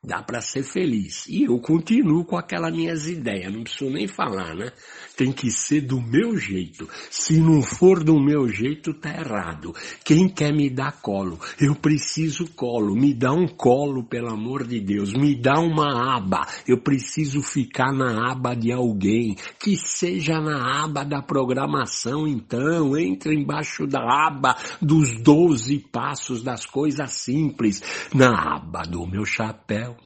[0.02, 1.28] Dá para ser feliz.
[1.28, 4.72] E eu continuo com aquelas minhas ideias, não preciso nem falar, né?
[5.18, 6.88] Tem que ser do meu jeito.
[7.10, 9.74] Se não for do meu jeito, tá errado.
[10.06, 11.40] Quem quer me dar colo?
[11.60, 12.96] Eu preciso colo.
[12.96, 15.14] Me dá um colo, pelo amor de Deus.
[15.14, 16.46] Me dá uma aba.
[16.68, 19.36] Eu preciso ficar na aba de alguém.
[19.60, 22.96] Que seja na aba da programação, então.
[22.96, 27.82] Entre embaixo da aba dos doze passos das coisas simples.
[28.14, 29.98] Na aba do meu chapéu.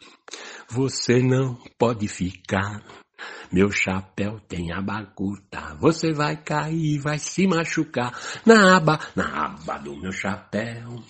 [0.69, 2.81] Você não pode ficar
[3.51, 9.77] meu chapéu tem aba curta, você vai cair, vai se machucar na aba, na aba
[9.77, 11.03] do meu chapéu.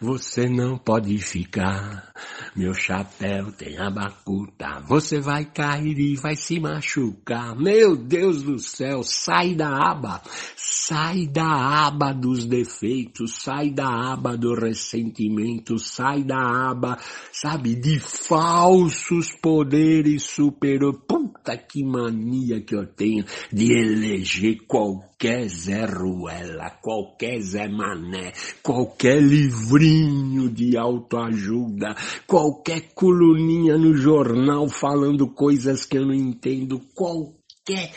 [0.00, 2.12] Você não pode ficar.
[2.54, 7.56] Meu chapéu tem aba curta, você vai cair e vai se machucar.
[7.56, 10.22] Meu Deus do céu, sai da aba,
[10.56, 16.98] sai da aba dos defeitos, sai da aba do ressentimento, sai da aba,
[17.32, 21.00] sabe, de falsos poderes superiores.
[21.06, 25.07] Puta que mania que eu tenho de eleger qualquer
[25.48, 35.84] Zé Ruela, qualquer Zé Mané, qualquer livrinho de autoajuda, qualquer coluninha no jornal falando coisas
[35.84, 37.90] que eu não entendo, qualquer,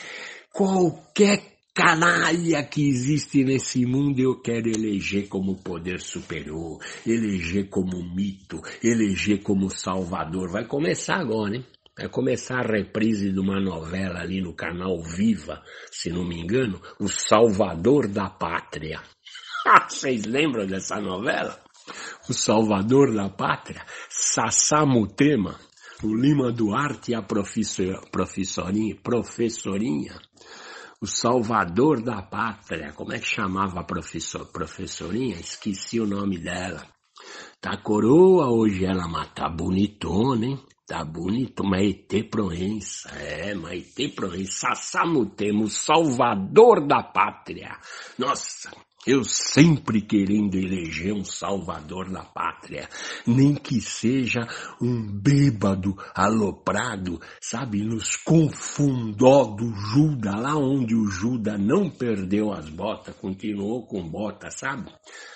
[0.52, 1.44] qualquer
[1.76, 9.44] canalha que existe nesse mundo eu quero eleger como poder superior, eleger como mito, eleger
[9.44, 10.52] como salvador.
[10.52, 11.66] Vai começar agora, hein?
[11.98, 16.82] Vai começar a reprise de uma novela ali no canal Viva, se não me engano,
[17.00, 19.02] O Salvador da Pátria.
[19.90, 21.60] Vocês lembram dessa novela?
[22.30, 25.60] O Salvador da Pátria, Sassá Mutema,
[26.02, 30.18] o Lima Duarte e a professor, professorinha, professorinha,
[31.02, 35.36] o Salvador da Pátria, como é que chamava a professor, professorinha?
[35.36, 36.86] Esqueci o nome dela.
[37.60, 40.60] Tá coroa, hoje ela mata bonitona, hein?
[40.92, 47.78] Tá bonito, Maite Proença, é, Maite Proença, Sassamutemo, salvador da pátria.
[48.20, 48.70] Nossa,
[49.08, 52.88] eu sempre querendo eleger um salvador da pátria,
[53.26, 54.48] nem que seja
[54.82, 62.70] um bêbado aloprado, sabe, nos confundó do Judas, lá onde o Judas não perdeu as
[62.70, 64.92] botas, continuou com botas, sabe?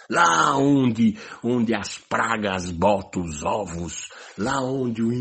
[0.08, 5.12] Lá onde, onde as pragas botam os ovos, lá onde o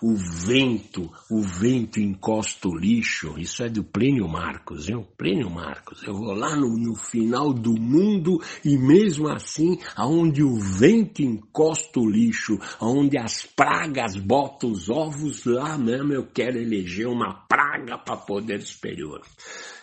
[0.00, 3.38] o vento, o vento encosta o lixo.
[3.38, 5.02] Isso é do Plínio Marcos, viu?
[5.16, 6.02] Plínio Marcos.
[6.02, 12.00] Eu vou lá no, no final do mundo e mesmo assim, aonde o vento encosta
[12.00, 17.98] o lixo, aonde as pragas botam os ovos, lá mesmo eu quero eleger uma praga
[17.98, 19.20] para poder superior.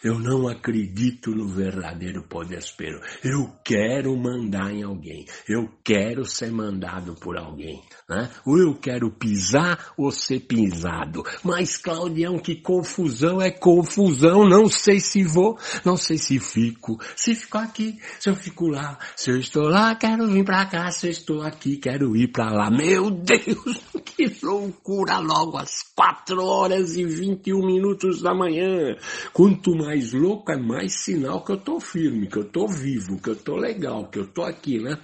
[0.02, 3.02] Eu não acredito no verdadeiro poder superior.
[3.22, 5.26] Eu quero mandar em alguém.
[5.48, 7.82] Eu quero ser mandado por alguém.
[8.08, 8.30] Né?
[8.46, 11.24] Ou eu quero pisar ou ser pisado.
[11.44, 14.48] Mas, Claudião, que confusão é confusão.
[14.48, 16.98] Não sei se vou, não sei se fico.
[17.16, 17.89] Se fico aqui,
[18.20, 18.98] se eu fico lá.
[19.16, 20.92] Se eu estou lá, quero vir pra cá.
[20.92, 22.70] Se eu estou aqui, quero ir pra lá.
[22.70, 28.96] Meu Deus, que loucura logo às quatro horas e vinte e um minutos da manhã.
[29.34, 33.30] Quanto mais louco é mais sinal que eu tô firme, que eu tô vivo, que
[33.30, 34.98] eu tô legal, que eu tô aqui, né?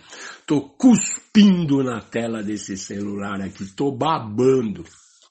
[0.46, 4.84] Tô cuspindo na tela desse celular aqui, tô babando.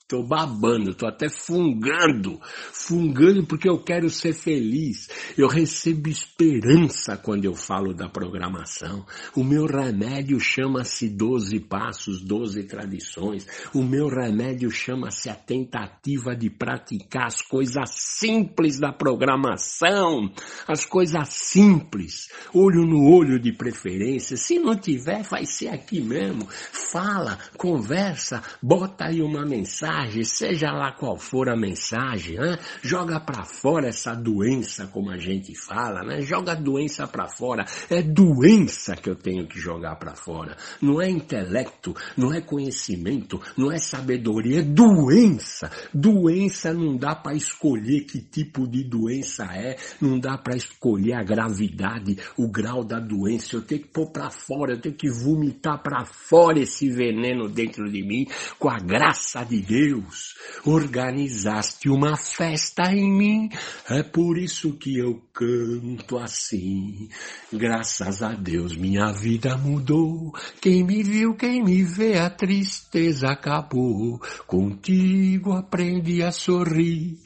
[0.07, 2.39] Tô babando, tô até fungando,
[2.71, 5.09] fungando porque eu quero ser feliz.
[5.35, 9.07] Eu recebo esperança quando eu falo da programação.
[9.35, 13.47] O meu remédio chama-se 12 passos, 12 tradições.
[13.73, 17.89] O meu remédio chama-se a tentativa de praticar as coisas
[18.19, 20.31] simples da programação.
[20.69, 22.29] As coisas simples.
[22.53, 24.37] Olho no olho de preferência.
[24.37, 26.47] Se não tiver, vai ser aqui mesmo.
[26.51, 32.59] Fala, conversa, bota aí uma mensagem mensagem, seja lá qual for a mensagem, né?
[32.83, 36.23] joga para fora essa doença, como a gente fala, né?
[36.23, 37.65] joga a doença para fora.
[37.89, 40.57] É doença que eu tenho que jogar para fora.
[40.81, 45.71] Não é intelecto, não é conhecimento, não é sabedoria, é doença.
[45.93, 51.23] Doença não dá para escolher que tipo de doença é, não dá para escolher a
[51.23, 53.57] gravidade, o grau da doença.
[53.57, 57.91] Eu tenho que pôr para fora, eu tenho que vomitar para fora esse veneno dentro
[57.91, 58.27] de mim
[58.59, 63.51] com a graça de Deus Deus, organizaste uma festa em mim,
[63.91, 67.09] é por isso que eu canto assim.
[67.53, 70.32] Graças a Deus minha vida mudou,
[70.62, 74.22] quem me viu, quem me vê, a tristeza acabou.
[74.47, 77.18] Contigo aprendi a sorrir,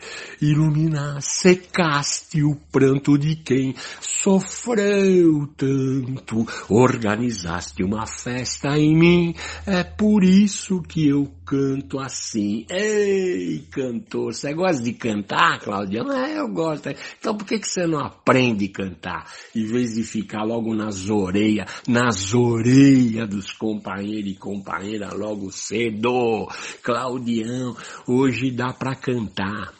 [0.42, 6.44] iluminar, secaste o pranto de quem sofreu tanto.
[6.68, 9.34] Organizaste uma festa em mim,
[9.64, 12.66] é por isso que eu canto assim.
[12.68, 16.12] Ei, cantor, você gosta de cantar, Claudiano?
[16.12, 16.90] É, eu gosto.
[17.18, 19.32] Então por que, que você não aprende a cantar?
[19.56, 26.46] Em vez de ficar logo nas orelhas, nas orelhas dos companheiros e companheiras logo cedo.
[26.82, 27.74] Claudião,
[28.06, 29.72] hoje dá para cantar.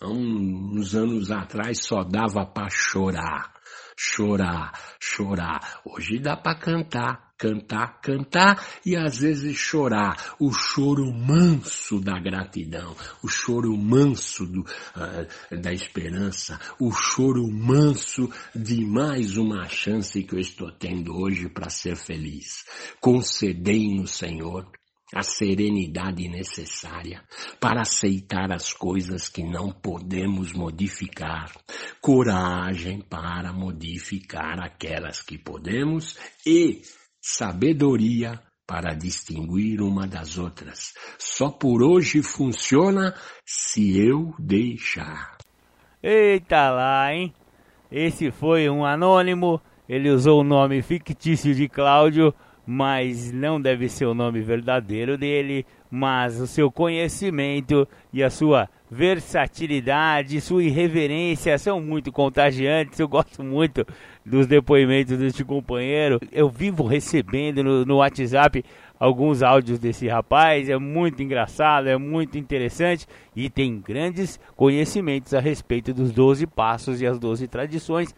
[0.00, 3.52] Há uns anos atrás só dava para chorar.
[3.96, 5.80] Chorar, chorar.
[5.84, 10.36] Hoje dá para cantar cantar, cantar e às vezes chorar.
[10.38, 18.30] O choro manso da gratidão, o choro manso do, uh, da esperança, o choro manso
[18.54, 22.64] de mais uma chance que eu estou tendo hoje para ser feliz.
[23.00, 24.70] Concedei no Senhor
[25.12, 27.22] a serenidade necessária
[27.60, 31.52] para aceitar as coisas que não podemos modificar,
[32.00, 36.16] coragem para modificar aquelas que podemos
[36.46, 36.80] e
[37.22, 40.92] sabedoria para distinguir uma das outras.
[41.18, 43.14] Só por hoje funciona
[43.46, 45.36] se eu deixar.
[46.02, 47.32] Eita lá, hein?
[47.90, 49.60] Esse foi um anônimo.
[49.88, 52.34] Ele usou o nome fictício de Cláudio,
[52.66, 55.64] mas não deve ser o nome verdadeiro dele.
[55.90, 63.00] Mas o seu conhecimento e a sua versatilidade, sua irreverência são muito contagiantes.
[63.00, 63.86] Eu gosto muito
[64.24, 66.20] dos depoimentos deste companheiro.
[66.30, 68.62] Eu vivo recebendo no, no WhatsApp
[69.00, 75.40] alguns áudios desse rapaz, é muito engraçado, é muito interessante e tem grandes conhecimentos a
[75.40, 78.14] respeito dos 12 passos e as 12 tradições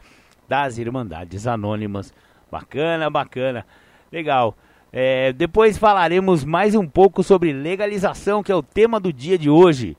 [0.49, 2.13] das Irmandades Anônimas.
[2.51, 3.65] Bacana, bacana,
[4.11, 4.57] legal.
[4.93, 9.49] É, depois falaremos mais um pouco sobre legalização, que é o tema do dia de
[9.49, 9.97] hoje.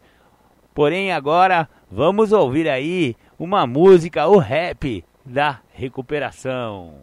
[0.76, 6.96] Porém, agora vamos ouvir aí uma música, o rap da recuperação.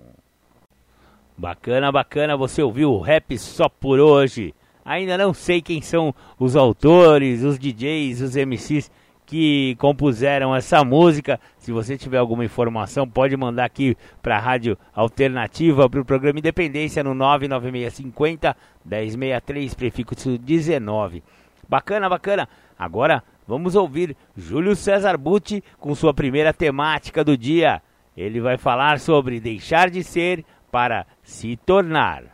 [1.39, 4.55] Bacana, bacana, você ouviu o rap só por hoje.
[4.85, 8.91] Ainda não sei quem são os autores, os DJs, os MCs
[9.25, 11.41] que compuseram essa música.
[11.57, 16.39] Se você tiver alguma informação, pode mandar aqui para a Rádio Alternativa, para o programa
[16.39, 18.55] Independência no 99650
[18.85, 21.23] 1063, prefixo 19.
[21.67, 22.47] Bacana, bacana.
[22.79, 27.83] Agora vamos ouvir Júlio César Butti com sua primeira temática do dia.
[28.17, 32.33] Ele vai falar sobre deixar de ser para se tornar.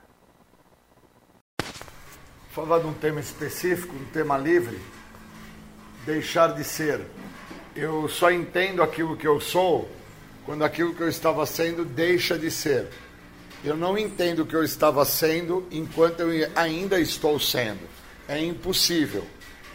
[2.58, 4.80] falar de um tema específico, um tema livre,
[6.04, 7.00] deixar de ser.
[7.76, 9.88] Eu só entendo aquilo que eu sou
[10.44, 12.88] quando aquilo que eu estava sendo deixa de ser.
[13.62, 17.86] Eu não entendo o que eu estava sendo enquanto eu ainda estou sendo.
[18.26, 19.24] É impossível.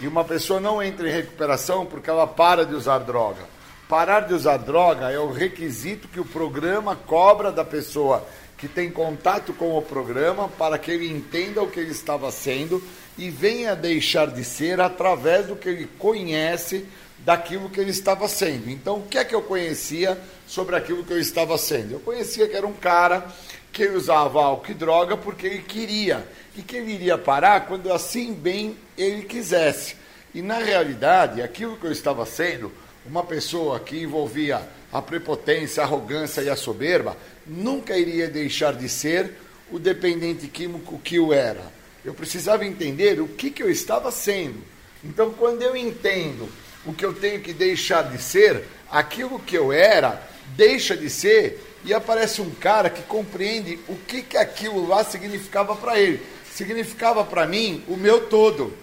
[0.04, 3.40] E uma pessoa não entra em recuperação porque ela para de usar droga.
[3.88, 8.28] Parar de usar droga é o requisito que o programa cobra da pessoa
[8.58, 12.84] que tem contato com o programa para que ele entenda o que ele estava sendo
[13.18, 16.86] e venha deixar de ser através do que ele conhece
[17.20, 18.70] daquilo que ele estava sendo.
[18.70, 21.94] Então, o que é que eu conhecia sobre aquilo que eu estava sendo?
[21.94, 23.26] Eu conhecia que era um cara
[23.72, 26.28] que usava álcool e droga porque ele queria
[26.58, 29.96] e que ele iria parar quando assim bem ele quisesse.
[30.34, 32.72] E na realidade, aquilo que eu estava sendo,
[33.06, 38.88] uma pessoa que envolvia a prepotência, a arrogância e a soberba, nunca iria deixar de
[38.88, 39.34] ser
[39.72, 41.72] o dependente químico que eu era.
[42.06, 44.62] Eu precisava entender o que, que eu estava sendo.
[45.04, 46.50] Então, quando eu entendo
[46.86, 50.22] o que eu tenho que deixar de ser, aquilo que eu era
[50.56, 55.76] deixa de ser e aparece um cara que compreende o que, que aquilo lá significava
[55.76, 56.22] para ele.
[56.54, 58.74] Significava para mim o meu todo.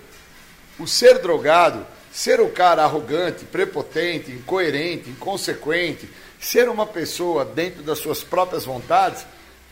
[0.81, 6.09] O ser drogado, ser o cara arrogante, prepotente, incoerente, inconsequente,
[6.41, 9.26] ser uma pessoa dentro das suas próprias vontades,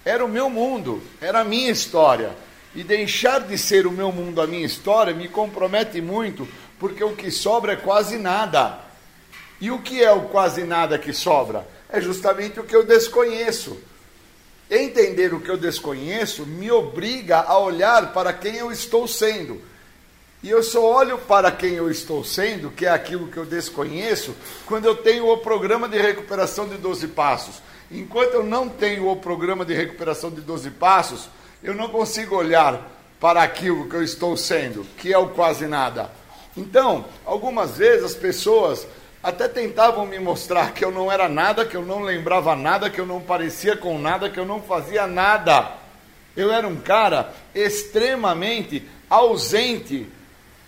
[0.04, 2.32] era o meu mundo, era a minha história.
[2.74, 6.46] E deixar de ser o meu mundo, a minha história, me compromete muito,
[6.78, 8.78] porque o que sobra é quase nada.
[9.58, 11.66] E o que é o quase nada que sobra?
[11.88, 13.78] É justamente o que eu desconheço.
[14.70, 19.67] Entender o que eu desconheço me obriga a olhar para quem eu estou sendo.
[20.42, 24.36] E eu só olho para quem eu estou sendo, que é aquilo que eu desconheço,
[24.66, 27.60] quando eu tenho o programa de recuperação de 12 passos.
[27.90, 31.28] Enquanto eu não tenho o programa de recuperação de 12 passos,
[31.62, 36.10] eu não consigo olhar para aquilo que eu estou sendo, que é o quase nada.
[36.56, 38.86] Então, algumas vezes as pessoas
[39.20, 43.00] até tentavam me mostrar que eu não era nada, que eu não lembrava nada, que
[43.00, 45.72] eu não parecia com nada, que eu não fazia nada.
[46.36, 50.06] Eu era um cara extremamente ausente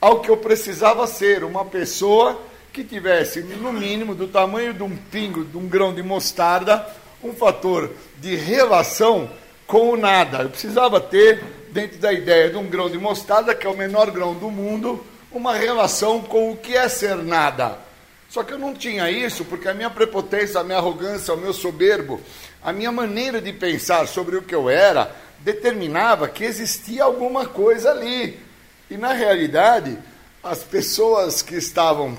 [0.00, 2.40] ao que eu precisava ser, uma pessoa
[2.72, 6.86] que tivesse, no mínimo, do tamanho de um pingo, de um grão de mostarda,
[7.22, 9.28] um fator de relação
[9.66, 10.42] com o nada.
[10.42, 14.10] Eu precisava ter, dentro da ideia de um grão de mostarda, que é o menor
[14.10, 17.78] grão do mundo, uma relação com o que é ser nada.
[18.28, 21.52] Só que eu não tinha isso porque a minha prepotência, a minha arrogância, o meu
[21.52, 22.20] soberbo,
[22.62, 27.90] a minha maneira de pensar sobre o que eu era, determinava que existia alguma coisa
[27.90, 28.38] ali.
[28.90, 29.96] E na realidade,
[30.42, 32.18] as pessoas que estavam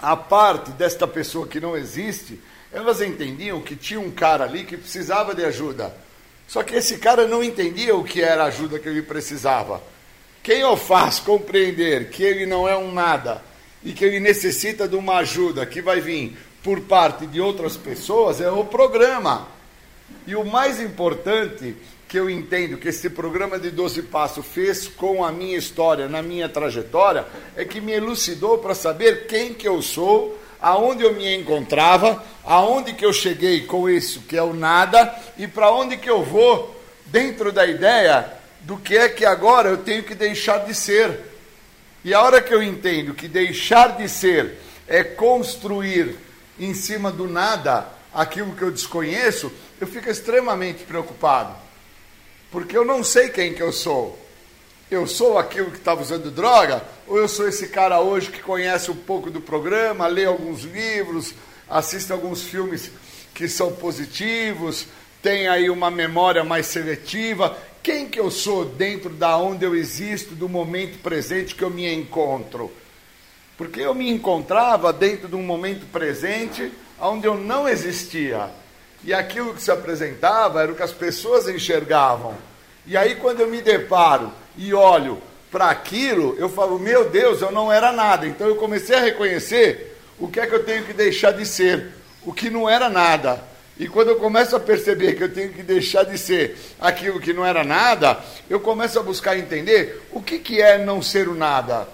[0.00, 2.40] à parte desta pessoa que não existe,
[2.72, 5.92] elas entendiam que tinha um cara ali que precisava de ajuda.
[6.46, 9.82] Só que esse cara não entendia o que era a ajuda que ele precisava.
[10.42, 13.42] Quem o faz compreender que ele não é um nada
[13.82, 18.40] e que ele necessita de uma ajuda que vai vir por parte de outras pessoas
[18.40, 19.48] é o programa.
[20.24, 21.74] E o mais importante
[22.08, 26.22] que eu entendo que esse programa de 12 Passos fez com a minha história, na
[26.22, 27.26] minha trajetória,
[27.56, 32.92] é que me elucidou para saber quem que eu sou, aonde eu me encontrava, aonde
[32.92, 36.80] que eu cheguei com isso que é o nada e para onde que eu vou
[37.06, 41.20] dentro da ideia do que é que agora eu tenho que deixar de ser.
[42.04, 46.16] E a hora que eu entendo que deixar de ser é construir
[46.58, 51.65] em cima do nada aquilo que eu desconheço, eu fico extremamente preocupado.
[52.56, 54.18] Porque eu não sei quem que eu sou.
[54.90, 56.82] Eu sou aquilo que estava usando droga?
[57.06, 61.34] Ou eu sou esse cara hoje que conhece um pouco do programa, lê alguns livros,
[61.68, 62.90] assiste alguns filmes
[63.34, 64.86] que são positivos,
[65.20, 70.34] tem aí uma memória mais seletiva quem que eu sou dentro da onde eu existo,
[70.34, 72.72] do momento presente que eu me encontro.
[73.58, 78.48] Porque eu me encontrava dentro de um momento presente onde eu não existia.
[79.06, 82.34] E aquilo que se apresentava era o que as pessoas enxergavam.
[82.84, 87.52] E aí quando eu me deparo e olho para aquilo, eu falo, meu Deus, eu
[87.52, 88.26] não era nada.
[88.26, 91.92] Então eu comecei a reconhecer o que é que eu tenho que deixar de ser,
[92.24, 93.40] o que não era nada.
[93.78, 97.32] E quando eu começo a perceber que eu tenho que deixar de ser aquilo que
[97.32, 98.18] não era nada,
[98.50, 101.86] eu começo a buscar entender o que, que é não ser o nada.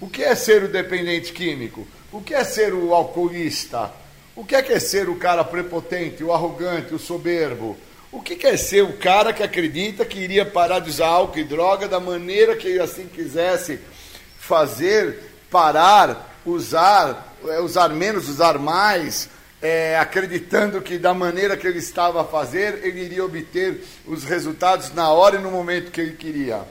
[0.00, 1.86] O que é ser o dependente químico?
[2.10, 3.92] O que é ser o alcoolista?
[4.36, 7.76] O que é, que é ser o cara prepotente, o arrogante, o soberbo?
[8.10, 11.38] O que, que é ser o cara que acredita que iria parar de usar álcool
[11.38, 13.78] e droga da maneira que ele assim quisesse
[14.38, 15.18] fazer,
[15.50, 19.28] parar, usar, é, usar menos, usar mais,
[19.62, 24.92] é, acreditando que da maneira que ele estava a fazer, ele iria obter os resultados
[24.92, 26.62] na hora e no momento que ele queria.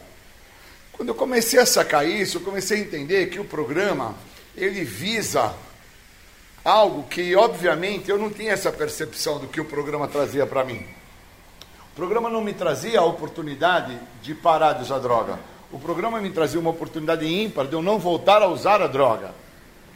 [0.92, 4.16] Quando eu comecei a sacar isso, eu comecei a entender que o programa,
[4.56, 5.54] ele visa
[6.64, 10.86] algo que, obviamente, eu não tinha essa percepção do que o programa trazia para mim.
[11.92, 15.38] O programa não me trazia a oportunidade de parar de usar droga.
[15.72, 19.32] O programa me trazia uma oportunidade ímpar de eu não voltar a usar a droga.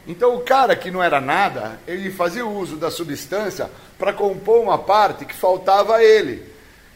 [0.06, 4.60] Então, o cara que não era nada, ele fazia o uso da substância para compor
[4.60, 6.42] uma parte que faltava a ele.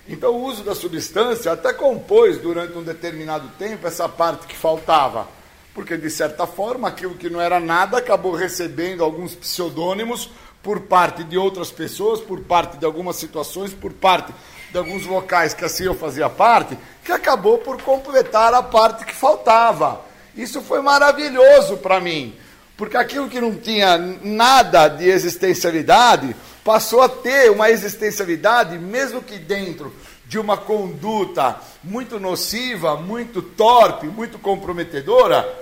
[0.08, 5.28] Então, o uso da substância até compôs durante um determinado tempo essa parte que faltava
[5.74, 10.30] porque de certa forma aquilo que não era nada acabou recebendo alguns pseudônimos
[10.62, 14.32] por parte de outras pessoas, por parte de algumas situações, por parte
[14.70, 19.14] de alguns locais que assim eu fazia parte, que acabou por completar a parte que
[19.14, 20.00] faltava.
[20.36, 22.34] Isso foi maravilhoso para mim,
[22.76, 29.38] porque aquilo que não tinha nada de existencialidade passou a ter uma existencialidade, mesmo que
[29.38, 29.92] dentro
[30.26, 35.61] de uma conduta muito nociva, muito torpe, muito comprometedora,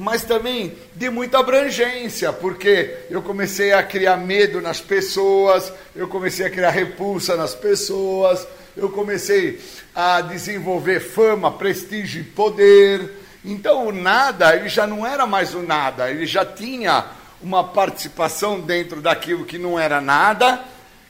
[0.00, 6.46] mas também de muita abrangência, porque eu comecei a criar medo nas pessoas, eu comecei
[6.46, 9.60] a criar repulsa nas pessoas, eu comecei
[9.94, 13.10] a desenvolver fama, prestígio e poder.
[13.44, 17.04] Então o nada, ele já não era mais o nada, ele já tinha
[17.42, 20.64] uma participação dentro daquilo que não era nada,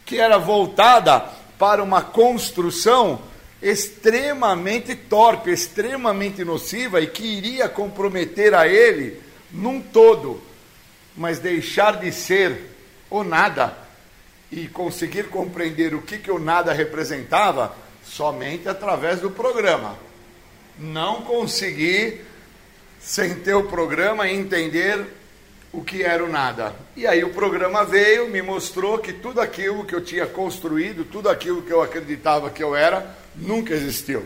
[0.04, 1.26] que era voltada
[1.56, 3.20] para uma construção
[3.62, 10.40] extremamente torpe, extremamente nociva e que iria comprometer a ele num todo,
[11.16, 12.70] mas deixar de ser
[13.10, 13.76] o nada
[14.50, 19.96] e conseguir compreender o que, que o nada representava somente através do programa.
[20.78, 22.24] Não conseguir,
[22.98, 25.06] sem ter o programa, entender
[25.72, 26.74] o que era o nada.
[26.96, 31.28] E aí o programa veio, me mostrou que tudo aquilo que eu tinha construído, tudo
[31.28, 34.24] aquilo que eu acreditava que eu era, nunca existiu.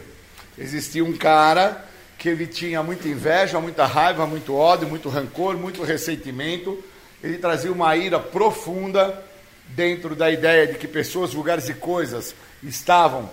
[0.57, 1.85] Existia um cara
[2.17, 6.83] que ele tinha muita inveja, muita raiva, muito ódio, muito rancor, muito ressentimento.
[7.23, 9.23] Ele trazia uma ira profunda
[9.69, 13.29] dentro da ideia de que pessoas, lugares e coisas estavam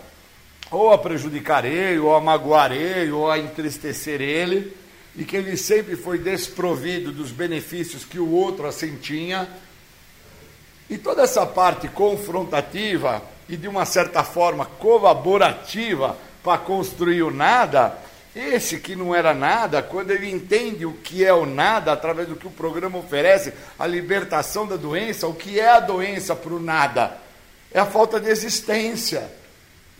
[0.69, 4.73] ou a prejudicar ele, ou a magoar ele, ou a entristecer ele
[5.15, 9.47] e que ele sempre foi desprovido dos benefícios que o outro assim tinha.
[10.89, 17.97] E toda essa parte confrontativa e de uma certa forma colaborativa para construir o nada,
[18.35, 22.35] esse que não era nada, quando ele entende o que é o nada, através do
[22.35, 26.59] que o programa oferece, a libertação da doença, o que é a doença para o
[26.59, 27.17] nada?
[27.73, 29.29] É a falta de existência.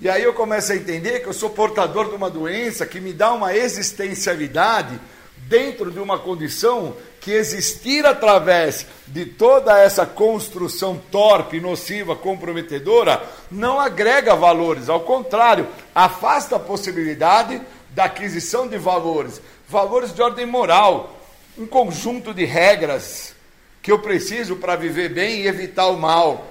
[0.01, 3.13] E aí eu começo a entender que eu sou portador de uma doença que me
[3.13, 4.99] dá uma existencialidade
[5.47, 13.21] dentro de uma condição que existir através de toda essa construção torpe, nociva, comprometedora,
[13.51, 19.39] não agrega valores, ao contrário, afasta a possibilidade da aquisição de valores,
[19.69, 21.15] valores de ordem moral,
[21.55, 23.35] um conjunto de regras
[23.83, 26.47] que eu preciso para viver bem e evitar o mal.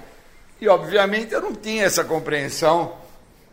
[0.61, 3.00] E obviamente eu não tinha essa compreensão.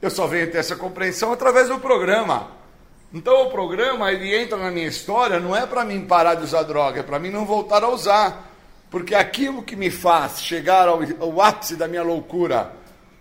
[0.01, 2.51] Eu só venho ter essa compreensão através do programa.
[3.13, 6.63] Então o programa ele entra na minha história não é para mim parar de usar
[6.63, 8.53] droga, é para mim não voltar a usar.
[8.91, 12.73] Porque aquilo que me faz chegar ao, ao ápice da minha loucura,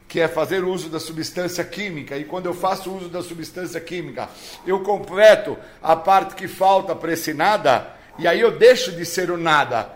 [0.06, 4.28] que é fazer uso da substância química, e quando eu faço uso da substância química,
[4.66, 9.30] eu completo a parte que falta para esse nada, e aí eu deixo de ser
[9.30, 9.90] o nada.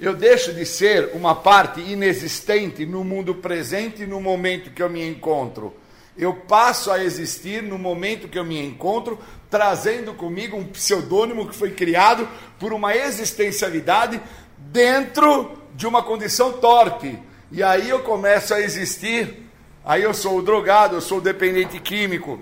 [0.00, 5.06] Eu deixo de ser uma parte inexistente no mundo presente no momento que eu me
[5.06, 5.72] encontro.
[6.16, 9.18] Eu passo a existir no momento que eu me encontro,
[9.50, 14.20] trazendo comigo um pseudônimo que foi criado por uma existencialidade
[14.56, 17.18] dentro de uma condição torpe.
[17.50, 19.42] E aí eu começo a existir.
[19.84, 22.40] Aí eu sou o drogado, eu sou o dependente químico.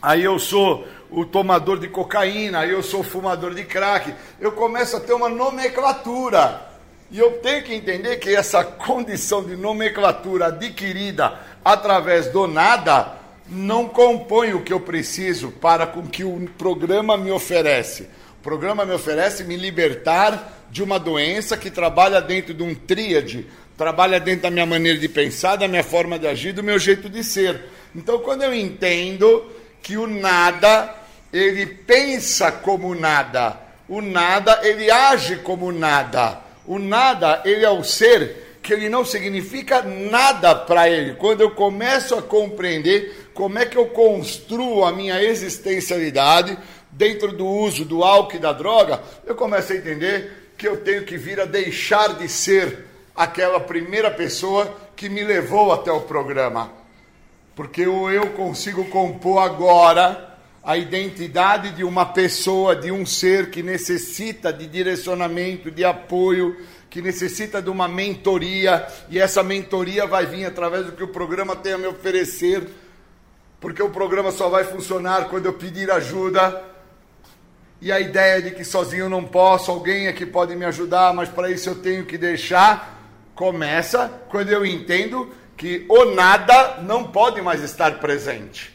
[0.00, 4.14] Aí eu sou o tomador de cocaína, aí eu sou o fumador de crack.
[4.40, 6.69] Eu começo a ter uma nomenclatura.
[7.10, 13.88] E eu tenho que entender que essa condição de nomenclatura adquirida através do nada, não
[13.88, 18.04] compõe o que eu preciso para com que o programa me oferece.
[18.38, 23.46] O programa me oferece me libertar de uma doença que trabalha dentro de um tríade,
[23.76, 27.08] trabalha dentro da minha maneira de pensar, da minha forma de agir, do meu jeito
[27.08, 27.60] de ser.
[27.94, 29.50] Então, quando eu entendo
[29.82, 30.94] que o nada,
[31.32, 33.58] ele pensa como nada,
[33.88, 36.38] o nada, ele age como nada,
[36.70, 41.14] o nada, ele é o ser que ele não significa nada para ele.
[41.14, 46.56] Quando eu começo a compreender como é que eu construo a minha existencialidade
[46.92, 51.04] dentro do uso do álcool e da droga, eu começo a entender que eu tenho
[51.04, 52.84] que vir a deixar de ser
[53.16, 56.70] aquela primeira pessoa que me levou até o programa.
[57.56, 60.29] Porque o eu consigo compor agora
[60.70, 66.56] a identidade de uma pessoa, de um ser que necessita de direcionamento, de apoio,
[66.88, 71.56] que necessita de uma mentoria, e essa mentoria vai vir através do que o programa
[71.56, 72.68] tem a me oferecer,
[73.58, 76.62] porque o programa só vai funcionar quando eu pedir ajuda.
[77.80, 81.28] E a ideia de que sozinho não posso, alguém é que pode me ajudar, mas
[81.28, 82.96] para isso eu tenho que deixar,
[83.34, 88.69] começa quando eu entendo que o nada não pode mais estar presente.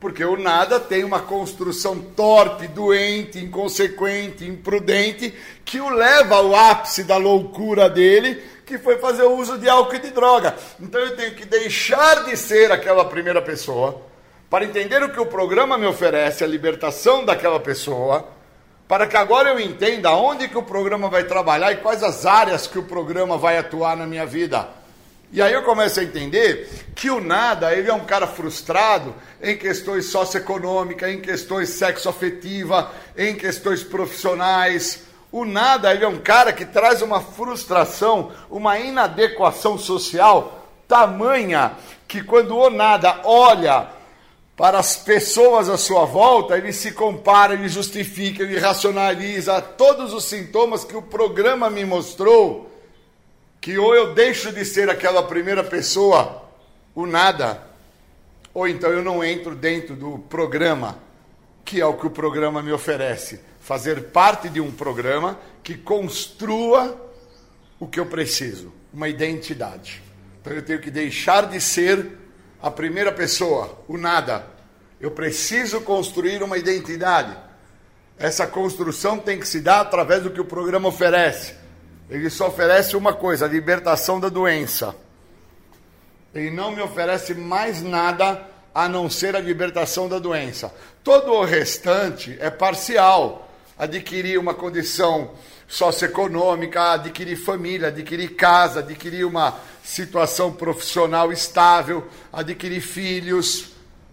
[0.00, 5.34] Porque o nada tem uma construção torpe, doente, inconsequente, imprudente,
[5.64, 9.96] que o leva ao ápice da loucura dele, que foi fazer o uso de álcool
[9.96, 10.54] e de droga.
[10.78, 14.00] Então eu tenho que deixar de ser aquela primeira pessoa,
[14.48, 18.28] para entender o que o programa me oferece, a libertação daquela pessoa,
[18.86, 22.66] para que agora eu entenda onde que o programa vai trabalhar e quais as áreas
[22.66, 24.68] que o programa vai atuar na minha vida.
[25.30, 29.56] E aí eu começo a entender que o nada, ele é um cara frustrado em
[29.58, 35.02] questões socioeconômicas, em questões sexoafetiva, em questões profissionais.
[35.30, 41.72] O nada, ele é um cara que traz uma frustração, uma inadequação social tamanha
[42.08, 43.88] que quando o nada olha
[44.56, 50.24] para as pessoas à sua volta, ele se compara, ele justifica, ele racionaliza todos os
[50.24, 52.68] sintomas que o programa me mostrou
[53.68, 56.42] que ou eu deixo de ser aquela primeira pessoa,
[56.94, 57.62] o nada,
[58.54, 60.98] ou então eu não entro dentro do programa,
[61.66, 63.38] que é o que o programa me oferece.
[63.60, 66.96] Fazer parte de um programa que construa
[67.78, 70.02] o que eu preciso, uma identidade.
[70.40, 72.12] Então eu tenho que deixar de ser
[72.62, 74.46] a primeira pessoa, o nada.
[74.98, 77.36] Eu preciso construir uma identidade.
[78.18, 81.67] Essa construção tem que se dar através do que o programa oferece.
[82.10, 84.94] Ele só oferece uma coisa, a libertação da doença.
[86.34, 90.72] Ele não me oferece mais nada a não ser a libertação da doença.
[91.02, 93.50] Todo o restante é parcial.
[93.78, 95.32] Adquirir uma condição
[95.66, 103.72] socioeconômica, adquirir família, adquirir casa, adquirir uma situação profissional estável, adquirir filhos.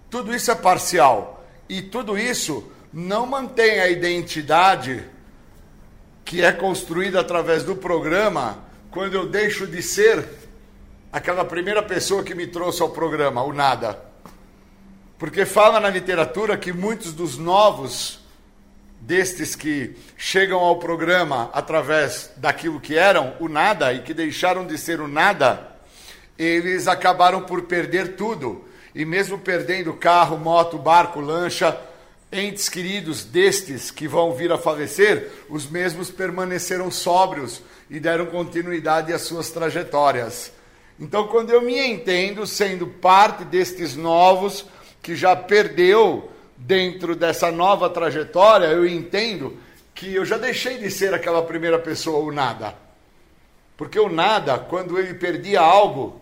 [0.09, 1.45] Tudo isso é parcial.
[1.67, 5.03] E tudo isso não mantém a identidade
[6.26, 8.57] que é construída através do programa,
[8.89, 10.28] quando eu deixo de ser
[11.13, 14.03] aquela primeira pessoa que me trouxe ao programa, o nada.
[15.19, 18.19] Porque fala na literatura que muitos dos novos,
[18.99, 24.80] destes que chegam ao programa através daquilo que eram, o nada, e que deixaram de
[24.80, 25.78] ser o nada,
[26.38, 28.65] eles acabaram por perder tudo.
[28.95, 31.80] E mesmo perdendo carro, moto, barco, lancha,
[32.32, 39.13] entes queridos destes que vão vir a falecer, os mesmos permaneceram sóbrios e deram continuidade
[39.13, 40.51] às suas trajetórias.
[40.99, 44.65] Então, quando eu me entendo sendo parte destes novos
[45.01, 49.57] que já perdeu dentro dessa nova trajetória, eu entendo
[49.93, 52.76] que eu já deixei de ser aquela primeira pessoa, o nada.
[53.78, 56.21] Porque o nada, quando ele perdia algo,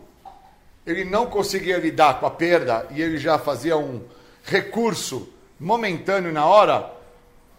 [0.86, 4.02] ele não conseguia lidar com a perda e ele já fazia um
[4.44, 5.30] recurso
[5.60, 6.92] momentâneo na hora,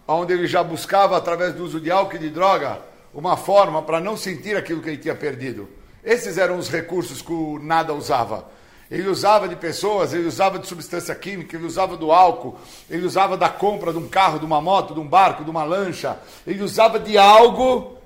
[0.06, 2.80] onde ele já buscava, através do uso de álcool e de droga,
[3.12, 5.68] uma forma para não sentir aquilo que ele tinha perdido.
[6.02, 8.46] Esses eram os recursos que o nada usava.
[8.90, 12.58] Ele usava de pessoas, ele usava de substância química, ele usava do álcool,
[12.90, 15.64] ele usava da compra de um carro, de uma moto, de um barco, de uma
[15.64, 16.18] lancha.
[16.46, 17.96] Ele usava de algo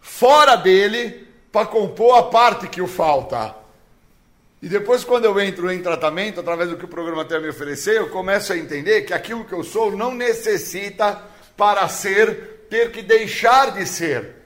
[0.00, 3.54] fora dele para compor a parte que o falta.
[4.60, 7.48] E depois, quando eu entro em tratamento, através do que o programa tem a me
[7.48, 11.22] oferecer, eu começo a entender que aquilo que eu sou não necessita,
[11.56, 14.36] para ser, ter que deixar de ser.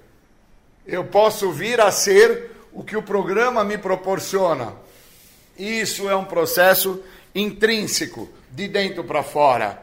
[0.86, 4.74] Eu posso vir a ser o que o programa me proporciona.
[5.58, 7.02] Isso é um processo
[7.34, 9.82] intrínseco, de dentro para fora.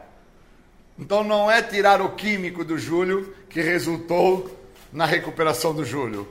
[0.98, 4.58] Então não é tirar o químico do Júlio que resultou
[4.92, 6.28] na recuperação do Júlio.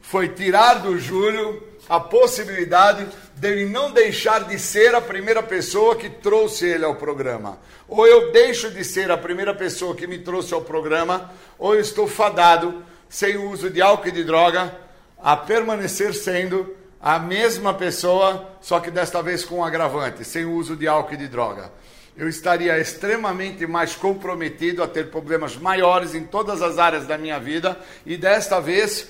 [0.00, 6.10] Foi tirar do Júlio a possibilidade dele não deixar de ser a primeira pessoa que
[6.10, 7.58] trouxe ele ao programa.
[7.88, 11.80] Ou eu deixo de ser a primeira pessoa que me trouxe ao programa, ou eu
[11.80, 14.76] estou fadado, sem o uso de álcool e de droga,
[15.18, 20.52] a permanecer sendo a mesma pessoa, só que desta vez com um agravante, sem o
[20.52, 21.72] uso de álcool e de droga.
[22.16, 27.38] Eu estaria extremamente mais comprometido a ter problemas maiores em todas as áreas da minha
[27.38, 29.08] vida e desta vez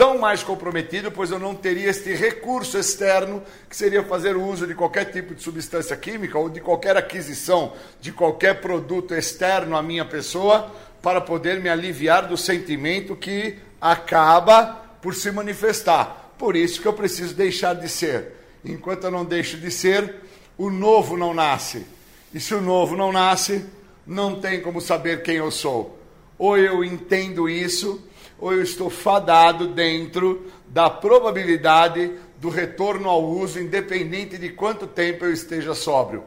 [0.00, 4.74] tão mais comprometido, pois eu não teria este recurso externo, que seria fazer uso de
[4.74, 10.06] qualquer tipo de substância química ou de qualquer aquisição de qualquer produto externo à minha
[10.06, 16.32] pessoa, para poder me aliviar do sentimento que acaba por se manifestar.
[16.38, 18.36] Por isso que eu preciso deixar de ser.
[18.64, 20.14] Enquanto eu não deixo de ser,
[20.56, 21.86] o novo não nasce.
[22.32, 23.66] E se o novo não nasce,
[24.06, 25.98] não tem como saber quem eu sou.
[26.38, 28.02] Ou eu entendo isso,
[28.40, 35.26] ou eu estou fadado dentro da probabilidade do retorno ao uso, independente de quanto tempo
[35.26, 36.24] eu esteja sóbrio.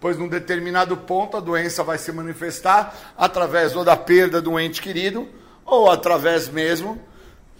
[0.00, 4.82] Pois num determinado ponto a doença vai se manifestar através ou da perda do ente
[4.82, 5.28] querido,
[5.64, 7.00] ou através mesmo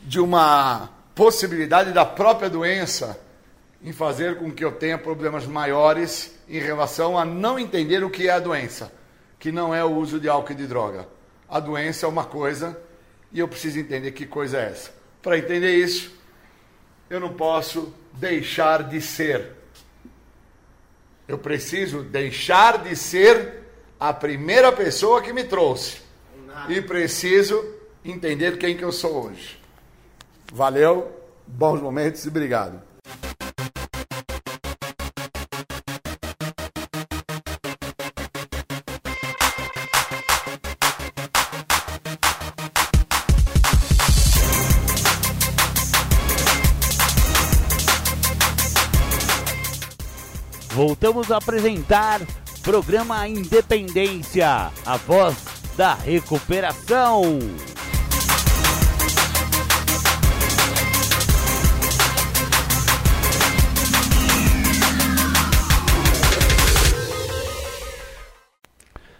[0.03, 3.21] de uma possibilidade da própria doença
[3.85, 8.29] em fazer com que eu tenha problemas maiores em relação a não entender o que
[8.29, 8.93] é a doença,
[9.39, 11.07] que não é o uso de álcool e de droga.
[11.49, 12.77] A doença é uma coisa
[13.33, 14.91] e eu preciso entender que coisa é essa.
[15.23, 16.13] Para entender isso,
[17.09, 19.53] eu não posso deixar de ser.
[21.27, 23.63] Eu preciso deixar de ser
[23.99, 26.01] a primeira pessoa que me trouxe.
[26.69, 27.65] E preciso
[28.05, 29.59] entender quem que eu sou hoje.
[30.53, 31.11] Valeu,
[31.47, 32.83] bons momentos e obrigado.
[51.03, 52.21] Voltamos a apresentar
[52.63, 55.37] programa Independência, a voz
[55.77, 57.41] da recuperação.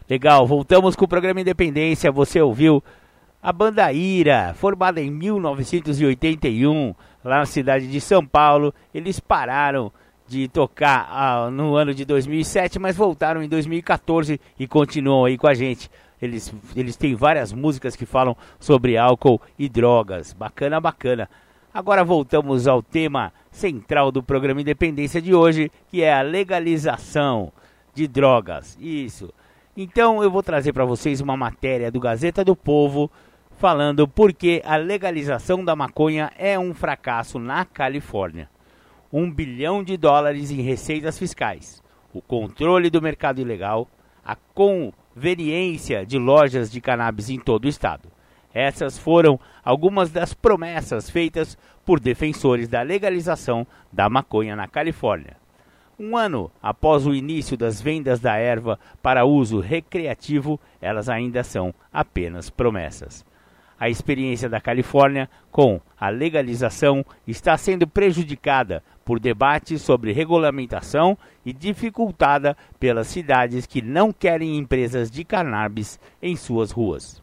[0.09, 2.13] Legal, voltamos com o programa Independência.
[2.13, 2.81] Você ouviu
[3.43, 8.73] a banda Ira, formada em 1981, lá na cidade de São Paulo.
[8.95, 9.93] Eles pararam
[10.33, 15.47] de tocar ah, no ano de 2007, mas voltaram em 2014 e continuam aí com
[15.47, 15.91] a gente.
[16.21, 20.33] Eles, eles têm várias músicas que falam sobre álcool e drogas.
[20.33, 21.29] Bacana, bacana.
[21.75, 27.53] Agora voltamos ao tema central do programa Independência de hoje, que é a legalização
[27.95, 28.79] de drogas.
[28.81, 29.33] Isso.
[29.77, 33.11] Então eu vou trazer para vocês uma matéria do Gazeta do Povo
[33.59, 38.49] falando por que a legalização da maconha é um fracasso na Califórnia.
[39.13, 41.83] Um bilhão de dólares em receitas fiscais,
[42.15, 43.87] o controle do mercado ilegal,
[44.25, 48.09] a conveniência de lojas de cannabis em todo o estado.
[48.55, 55.37] Essas foram algumas das promessas feitas por defensores da legalização da maconha na Califórnia.
[55.99, 61.75] Um ano após o início das vendas da erva para uso recreativo, elas ainda são
[61.93, 63.27] apenas promessas.
[63.83, 71.53] A experiência da Califórnia com a legalização está sendo prejudicada por debates sobre regulamentação e
[71.53, 77.21] dificultada pelas cidades que não querem empresas de cannabis em suas ruas.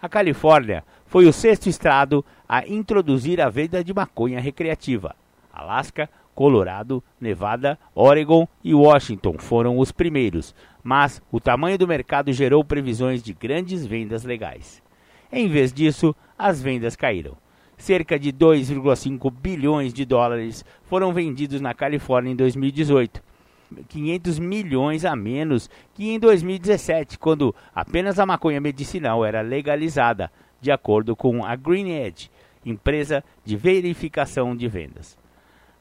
[0.00, 5.14] A Califórnia foi o sexto estado a introduzir a venda de maconha recreativa.
[5.52, 12.64] Alasca Colorado, Nevada, Oregon e Washington foram os primeiros, mas o tamanho do mercado gerou
[12.64, 14.82] previsões de grandes vendas legais.
[15.32, 17.36] Em vez disso, as vendas caíram.
[17.76, 23.22] Cerca de 2,5 bilhões de dólares foram vendidos na Califórnia em 2018.
[23.88, 30.70] 500 milhões a menos que em 2017, quando apenas a maconha medicinal era legalizada, de
[30.70, 32.30] acordo com a Green Edge,
[32.64, 35.18] empresa de verificação de vendas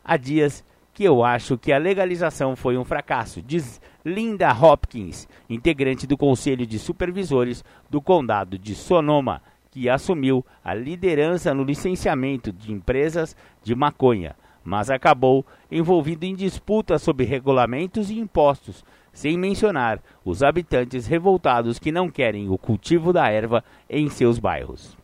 [0.03, 0.63] há dias
[0.93, 6.65] que eu acho que a legalização foi um fracasso, diz Linda Hopkins, integrante do Conselho
[6.65, 9.41] de Supervisores do Condado de Sonoma,
[9.71, 13.33] que assumiu a liderança no licenciamento de empresas
[13.63, 18.83] de maconha, mas acabou envolvido em disputas sobre regulamentos e impostos,
[19.13, 24.97] sem mencionar os habitantes revoltados que não querem o cultivo da erva em seus bairros.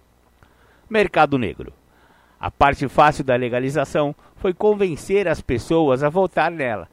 [0.89, 1.71] Mercado Negro.
[2.37, 6.87] A parte fácil da legalização foi convencer as pessoas a votar nela,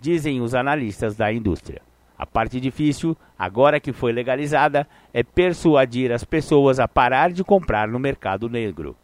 [0.00, 1.82] dizem os analistas da indústria.
[2.16, 7.88] A parte difícil, agora que foi legalizada, é persuadir as pessoas a parar de comprar
[7.88, 8.96] no mercado negro.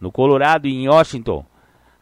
[0.00, 1.44] No Colorado e em Washington,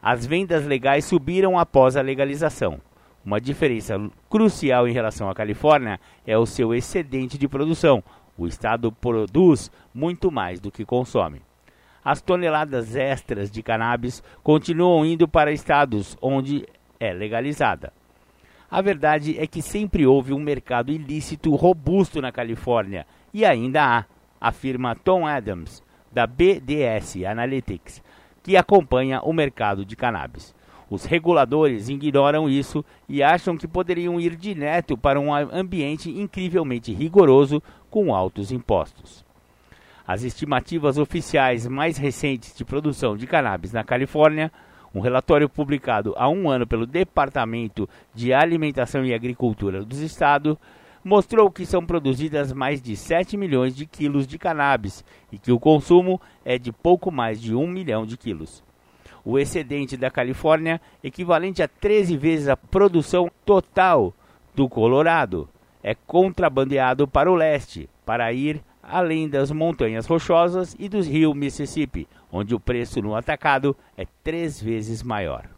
[0.01, 2.79] as vendas legais subiram após a legalização.
[3.25, 3.99] Uma diferença
[4.29, 8.01] crucial em relação à Califórnia é o seu excedente de produção.
[8.37, 11.41] O estado produz muito mais do que consome
[12.07, 16.65] as toneladas extras de cannabis continuam indo para estados onde
[16.97, 17.91] é legalizada.
[18.69, 24.05] A verdade é que sempre houve um mercado ilícito robusto na Califórnia e ainda há,
[24.41, 28.03] afirma Tom Adams, da BDS Analytics,
[28.43, 30.53] que acompanha o mercado de cannabis.
[30.89, 37.61] Os reguladores ignoram isso e acham que poderiam ir direto para um ambiente incrivelmente rigoroso
[37.89, 39.25] com altos impostos.
[40.05, 44.51] As estimativas oficiais mais recentes de produção de cannabis na Califórnia,
[44.93, 50.57] Um relatório publicado há um ano pelo Departamento de Alimentação e Agricultura dos Estados
[51.03, 55.59] mostrou que são produzidas mais de 7 milhões de quilos de cannabis e que o
[55.59, 58.63] consumo é de pouco mais de 1 milhão de quilos.
[59.23, 64.13] O excedente da Califórnia, equivalente a 13 vezes a produção total
[64.55, 65.49] do Colorado,
[65.83, 72.07] é contrabandeado para o leste, para ir além das montanhas rochosas e dos rios Mississippi,
[72.31, 75.49] onde o preço no atacado é três vezes maior.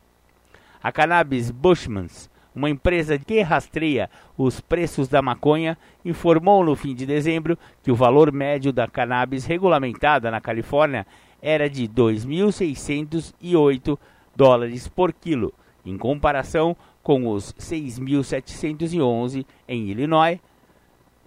[0.81, 7.05] A Cannabis Bushmans, uma empresa que rastreia os preços da maconha, informou no fim de
[7.05, 11.05] dezembro que o valor médio da cannabis regulamentada na Califórnia
[11.41, 13.97] era de 2.608
[14.35, 15.53] dólares por quilo,
[15.85, 20.39] em comparação com os 6.711 em Illinois,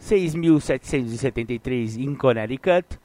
[0.00, 3.00] 6.773 em Connecticut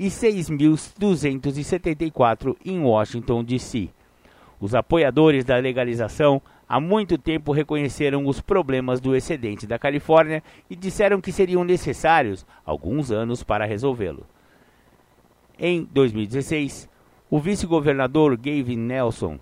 [0.00, 3.90] e 6.274 em Washington, D.C.
[4.58, 10.76] Os apoiadores da legalização há muito tempo reconheceram os problemas do excedente da Califórnia e
[10.76, 14.24] disseram que seriam necessários alguns anos para resolvê-lo.
[15.58, 16.88] Em 2016,
[17.28, 19.38] o vice-governador Gavin Nelson,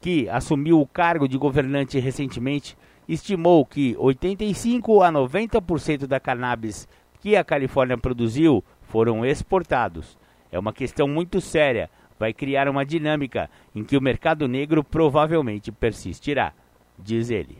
[0.00, 2.74] que assumiu o cargo de governante recentemente,
[3.06, 6.88] estimou que 85 a 90% da cannabis
[7.20, 10.18] que a Califórnia produziu foram exportados.
[10.50, 11.88] É uma questão muito séria,
[12.18, 16.52] vai criar uma dinâmica em que o mercado negro provavelmente persistirá,
[16.98, 17.56] diz ele.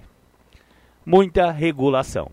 [1.06, 2.30] Muita regulação.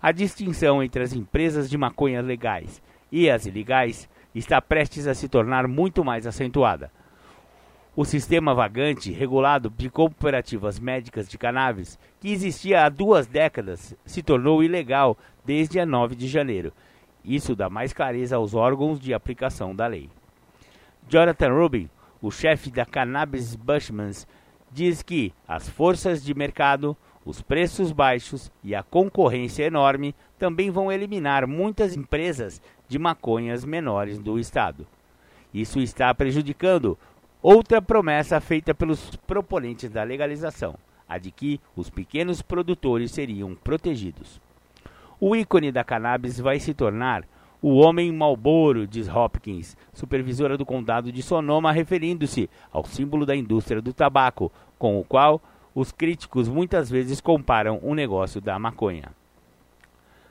[0.00, 5.28] A distinção entre as empresas de maconha legais e as ilegais está prestes a se
[5.28, 6.92] tornar muito mais acentuada.
[7.94, 14.22] O sistema vagante regulado de cooperativas médicas de cannabis, que existia há duas décadas, se
[14.22, 16.72] tornou ilegal desde a 9 de janeiro
[17.24, 20.10] isso dá mais clareza aos órgãos de aplicação da lei.
[21.08, 24.26] Jonathan Rubin, o chefe da Cannabis Bushmans,
[24.70, 30.90] diz que as forças de mercado, os preços baixos e a concorrência enorme também vão
[30.90, 34.86] eliminar muitas empresas de maconhas menores do estado.
[35.54, 36.98] Isso está prejudicando
[37.40, 40.76] outra promessa feita pelos proponentes da legalização,
[41.08, 44.40] a de que os pequenos produtores seriam protegidos.
[45.24, 47.22] O ícone da cannabis vai se tornar
[47.62, 53.80] o Homem Malboro, diz Hopkins, supervisora do condado de Sonoma, referindo-se ao símbolo da indústria
[53.80, 55.40] do tabaco, com o qual
[55.76, 59.12] os críticos muitas vezes comparam o negócio da maconha.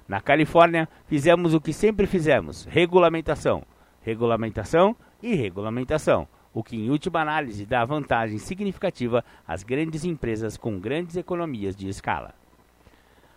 [0.09, 3.63] Na Califórnia, fizemos o que sempre fizemos: regulamentação,
[4.01, 10.77] regulamentação e regulamentação, o que, em última análise, dá vantagem significativa às grandes empresas com
[10.77, 12.35] grandes economias de escala.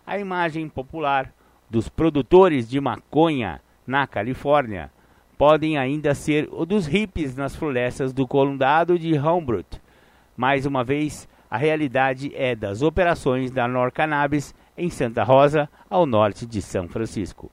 [0.05, 1.33] A imagem popular
[1.69, 4.91] dos produtores de maconha na Califórnia
[5.37, 9.81] podem ainda ser o dos hippies nas florestas do condado de Humboldt.
[10.35, 16.05] Mais uma vez, a realidade é das operações da Nor Cannabis em Santa Rosa, ao
[16.05, 17.51] norte de São Francisco.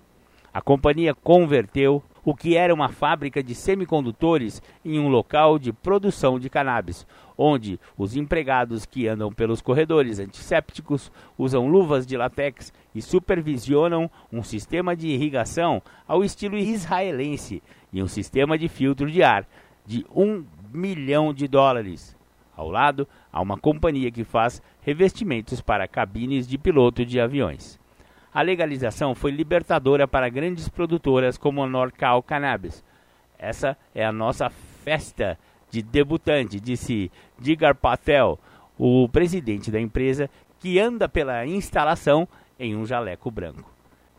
[0.53, 6.39] A companhia converteu o que era uma fábrica de semicondutores em um local de produção
[6.39, 7.07] de cannabis,
[7.37, 14.43] onde os empregados que andam pelos corredores antissépticos usam luvas de látex e supervisionam um
[14.43, 17.63] sistema de irrigação ao estilo israelense
[17.93, 19.47] e um sistema de filtro de ar
[19.85, 22.17] de um milhão de dólares.
[22.57, 27.82] Ao lado, há uma companhia que faz revestimentos para cabines de piloto de aviões.
[28.35, 32.83] A legalização foi libertadora para grandes produtoras como a Norcal Cannabis.
[33.39, 35.39] Essa é a nossa festa
[35.71, 38.39] de debutante, disse Digar Patel,
[38.79, 42.27] o presidente da empresa, que anda pela instalação
[42.59, 43.71] em um jaleco branco.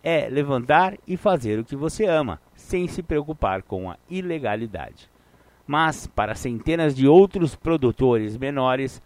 [0.03, 5.09] É levantar e fazer o que você ama, sem se preocupar com a ilegalidade.
[5.65, 9.01] Mas, para centenas de outros produtores menores,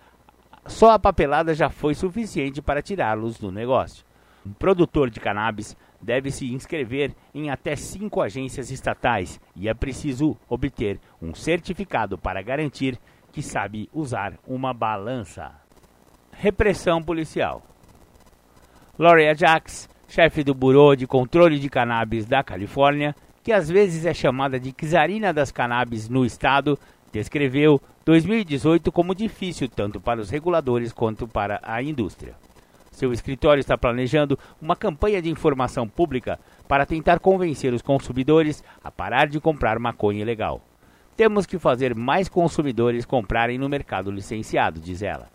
[0.65, 4.06] só a papelada já foi suficiente para tirá-los do negócio.
[4.47, 10.37] Um produtor de cannabis deve se inscrever em até cinco agências estatais e é preciso
[10.47, 12.97] obter um certificado para garantir
[13.33, 15.51] que sabe usar uma balança.
[16.31, 17.61] Repressão policial.
[18.97, 24.13] Gloria Jax, chefe do Bureau de Controle de Cannabis da Califórnia, que às vezes é
[24.13, 26.79] chamada de czarina das cannabis no estado,
[27.11, 32.46] descreveu 2018 como difícil tanto para os reguladores quanto para a indústria.
[32.97, 38.89] Seu escritório está planejando uma campanha de informação pública para tentar convencer os consumidores a
[38.89, 40.63] parar de comprar maconha ilegal.
[41.15, 45.29] Temos que fazer mais consumidores comprarem no mercado licenciado, diz ela.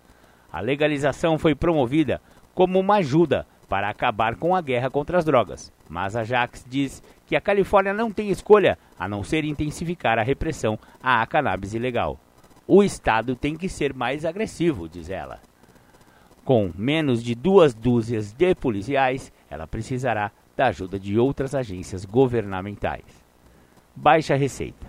[0.52, 2.20] A legalização foi promovida
[2.52, 7.00] como uma ajuda para acabar com a guerra contra as drogas, mas a Jax diz
[7.28, 12.18] que a Califórnia não tem escolha a não ser intensificar a repressão à cannabis ilegal.
[12.66, 15.51] o Estado tem que ser mais agressivo, diz ela.
[16.44, 23.04] Com menos de duas dúzias de policiais, ela precisará da ajuda de outras agências governamentais.
[23.94, 24.86] Baixa receita.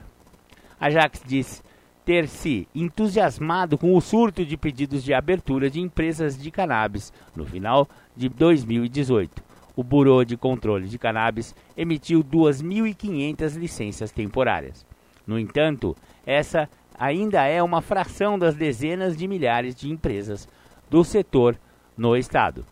[0.79, 1.63] Ajax diz
[2.03, 7.45] ter se entusiasmado com o surto de pedidos de abertura de empresas de cannabis no
[7.45, 9.43] final de 2018.
[9.75, 14.85] O Bureau de Controle de Cannabis emitiu 2.500 licenças temporárias.
[15.25, 15.95] No entanto,
[16.25, 20.47] essa ainda é uma fração das dezenas de milhares de empresas
[20.93, 21.57] do setor
[21.97, 22.63] no estado.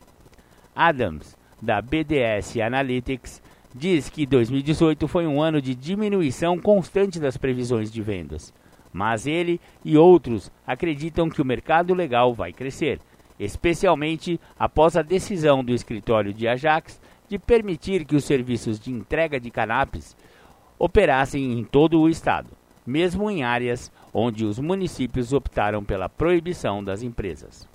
[0.76, 3.42] Adams, da BDS Analytics,
[3.74, 8.54] diz que 2018 foi um ano de diminuição constante das previsões de vendas,
[8.94, 13.00] mas ele e outros acreditam que o mercado legal vai crescer,
[13.40, 19.40] especialmente após a decisão do escritório de Ajax de permitir que os serviços de entrega
[19.40, 20.16] de canapes
[20.78, 22.52] operassem em todo o estado,
[22.86, 27.71] mesmo em áreas onde os municípios optaram pela proibição das empresas.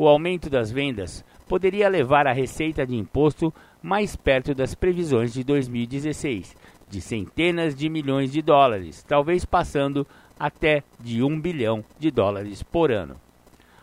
[0.00, 5.44] O aumento das vendas poderia levar a receita de imposto mais perto das previsões de
[5.44, 6.56] 2016,
[6.88, 10.06] de centenas de milhões de dólares, talvez passando
[10.38, 13.14] até de um bilhão de dólares por ano.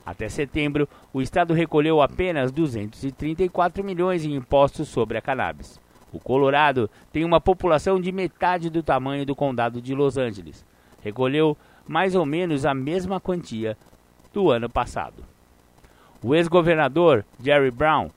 [0.04, 5.80] Até setembro, o Estado recolheu apenas 234 milhões em impostos sobre a cannabis.
[6.12, 10.66] O Colorado tem uma população de metade do tamanho do condado de Los Angeles.
[11.00, 11.56] Recolheu
[11.88, 13.78] mais ou menos a mesma quantia
[14.34, 15.37] do ano passado.
[16.24, 18.10] O ex-governador Jerry Brown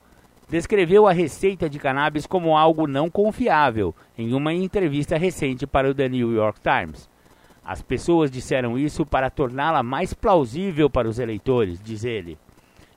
[0.48, 5.94] descreveu a receita de cannabis como algo não confiável em uma entrevista recente para o
[5.94, 7.08] The New York Times.
[7.62, 12.38] As pessoas disseram isso para torná-la mais plausível para os eleitores, diz ele.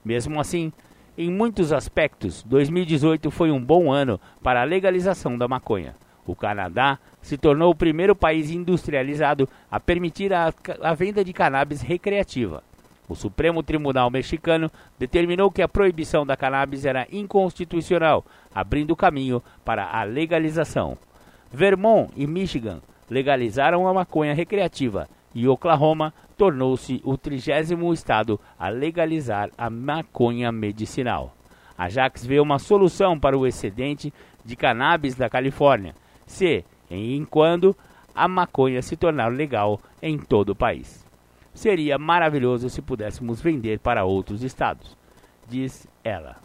[0.05, 0.71] Mesmo assim,
[1.17, 5.95] em muitos aspectos, 2018 foi um bom ano para a legalização da maconha.
[6.25, 11.81] O Canadá se tornou o primeiro país industrializado a permitir a, a venda de cannabis
[11.81, 12.63] recreativa.
[13.07, 19.85] O Supremo Tribunal Mexicano determinou que a proibição da cannabis era inconstitucional, abrindo caminho para
[19.85, 20.97] a legalização.
[21.51, 29.49] Vermont e Michigan legalizaram a maconha recreativa e Oklahoma tornou-se o trigésimo estado a legalizar
[29.57, 31.35] a maconha medicinal.
[31.77, 34.13] A Jax vê uma solução para o excedente
[34.45, 35.93] de cannabis da Califórnia,
[36.25, 37.75] se e quando
[38.13, 41.02] a maconha se tornar legal em todo o país.
[41.53, 44.97] Seria maravilhoso se pudéssemos vender para outros estados,
[45.47, 46.37] diz ela.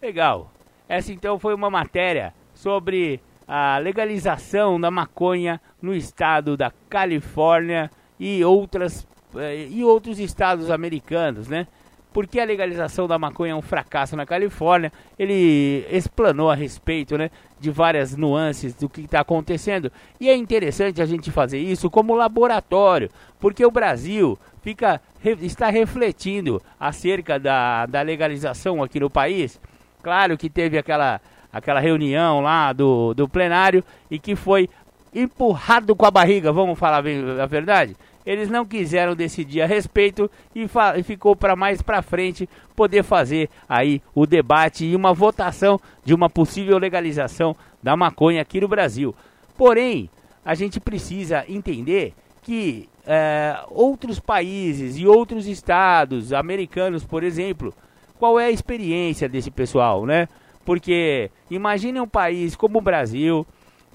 [0.00, 0.50] Legal.
[0.88, 8.44] Essa então foi uma matéria sobre a legalização da maconha no estado da Califórnia e
[8.44, 9.06] outras
[9.36, 11.66] eh, e outros estados americanos, né?
[12.12, 17.30] Porque a legalização da maconha é um fracasso na Califórnia, ele explanou a respeito, né,
[17.58, 19.90] de várias nuances do que está acontecendo.
[20.20, 23.10] E é interessante a gente fazer isso como laboratório,
[23.40, 25.00] porque o Brasil fica
[25.40, 29.60] está refletindo acerca da, da legalização aqui no país.
[30.02, 31.20] Claro que teve aquela
[31.52, 34.68] aquela reunião lá do, do plenário e que foi
[35.14, 37.94] empurrado com a barriga, vamos falar a verdade?
[38.24, 40.66] Eles não quiseram decidir a respeito e,
[41.02, 46.30] ficou para mais para frente poder fazer aí o debate e uma votação de uma
[46.30, 49.14] possível legalização da maconha aqui no Brasil.
[49.56, 50.08] Porém,
[50.44, 57.74] a gente precisa entender que é, outros países e outros estados americanos, por exemplo,
[58.18, 60.28] qual é a experiência desse pessoal, né?
[60.64, 63.44] Porque imagine um país como o Brasil,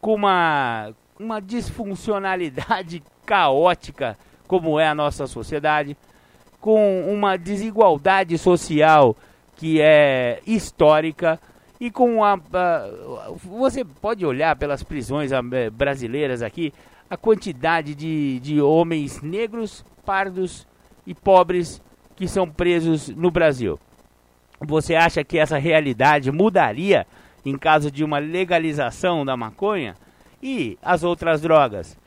[0.02, 4.18] com uma, uma disfuncionalidade caótica
[4.48, 5.98] como é a nossa sociedade,
[6.62, 9.16] com uma desigualdade social
[9.58, 11.40] que é histórica
[11.80, 16.74] e com a, a você pode olhar pelas prisões eh, brasileiras aqui
[17.10, 20.66] a quantidade de, de homens negros, pardos
[21.06, 21.82] e pobres
[22.16, 23.80] que são presos no Brasil.
[24.60, 27.06] Você acha que essa realidade mudaria
[27.45, 29.95] em caso de uma legalização da maconha?
[30.41, 31.98] E as outras drogas?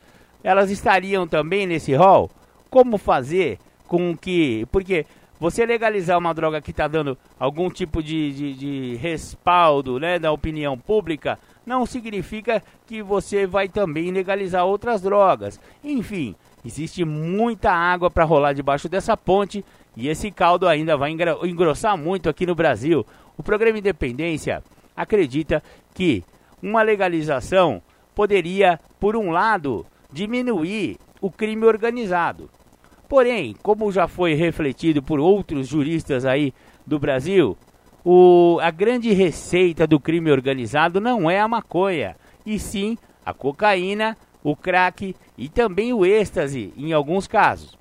[0.43, 2.29] Elas estariam também nesse rol?
[2.69, 4.65] Como fazer com que.
[4.71, 5.05] Porque
[5.41, 10.31] você legalizar uma droga que está dando algum tipo de, de, de, respaldo né, da
[10.31, 15.59] opinião pública não significa que você vai também legalizar outras drogas.
[15.83, 19.65] Enfim, existe muita água para rolar debaixo dessa ponte
[19.97, 23.03] e esse caldo ainda vai engrossar muito aqui no Brasil.
[23.35, 24.63] O programa Independência
[24.95, 25.63] acredita
[25.93, 26.23] que
[26.61, 27.81] uma legalização
[28.13, 32.49] poderia, por um lado, diminuir o crime organizado.
[33.07, 36.53] Porém, como já foi refletido por outros juristas aí
[36.85, 37.57] do Brasil,
[38.03, 42.15] o, a grande receita do crime organizado não é a maconha,
[42.45, 47.77] e sim a cocaína, o crack e também o êxtase em alguns casos.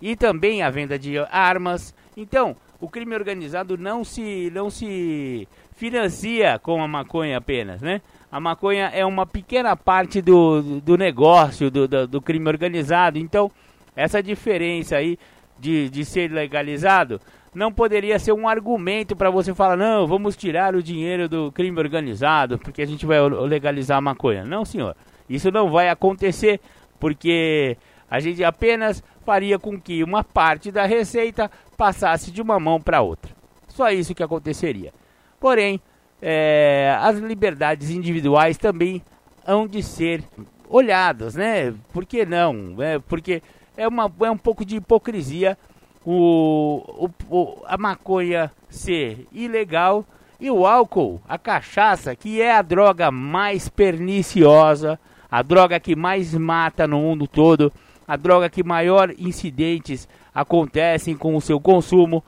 [0.00, 1.94] E também a venda de armas.
[2.16, 8.02] Então, o crime organizado não se não se financia com a maconha apenas, né?
[8.36, 13.16] A maconha é uma pequena parte do, do negócio do, do, do crime organizado.
[13.18, 13.50] Então,
[13.96, 15.18] essa diferença aí
[15.58, 17.18] de, de ser legalizado
[17.54, 21.78] não poderia ser um argumento para você falar, não, vamos tirar o dinheiro do crime
[21.78, 24.44] organizado, porque a gente vai legalizar a maconha.
[24.44, 24.94] Não, senhor.
[25.26, 26.60] Isso não vai acontecer,
[27.00, 27.78] porque
[28.10, 33.00] a gente apenas faria com que uma parte da receita passasse de uma mão para
[33.00, 33.32] outra.
[33.66, 34.92] Só isso que aconteceria.
[35.40, 35.80] Porém,
[36.28, 39.00] é, as liberdades individuais também
[39.46, 40.24] hão de ser
[40.68, 41.72] olhadas, né?
[41.92, 42.82] Por que não?
[42.82, 43.40] É, porque
[43.76, 45.56] é, uma, é um pouco de hipocrisia
[46.04, 50.04] o, o, a maconha ser ilegal
[50.40, 54.98] e o álcool, a cachaça, que é a droga mais perniciosa,
[55.30, 57.72] a droga que mais mata no mundo todo,
[58.06, 62.20] a droga que maior incidentes acontecem com o seu consumo,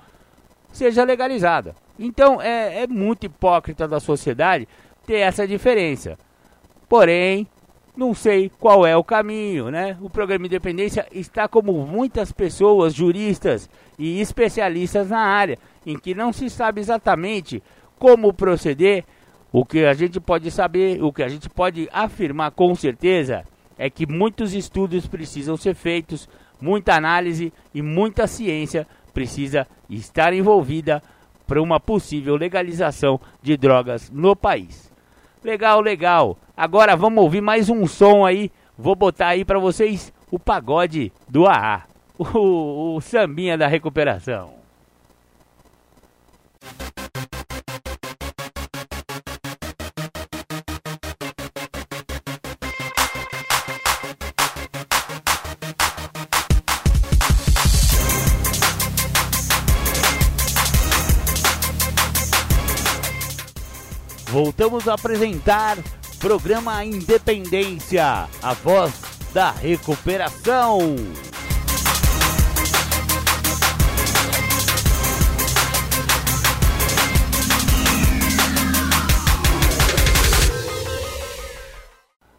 [0.70, 1.74] seja legalizada.
[1.98, 4.68] Então é, é muito hipócrita da sociedade
[5.06, 6.18] ter essa diferença.
[6.88, 7.46] Porém,
[7.96, 9.96] não sei qual é o caminho, né?
[10.00, 13.68] O programa Independência está como muitas pessoas, juristas
[13.98, 17.62] e especialistas na área, em que não se sabe exatamente
[17.98, 19.04] como proceder.
[19.50, 23.44] O que a gente pode saber, o que a gente pode afirmar com certeza
[23.76, 26.28] é que muitos estudos precisam ser feitos,
[26.60, 31.02] muita análise e muita ciência precisa estar envolvida
[31.48, 34.92] para uma possível legalização de drogas no país.
[35.42, 36.36] Legal, legal.
[36.54, 38.52] Agora vamos ouvir mais um som aí.
[38.76, 41.82] Vou botar aí para vocês o pagode do AA.
[42.18, 44.58] O, o sambinha da recuperação.
[64.40, 65.78] Voltamos a apresentar
[66.20, 68.94] programa Independência, a voz
[69.34, 70.78] da recuperação.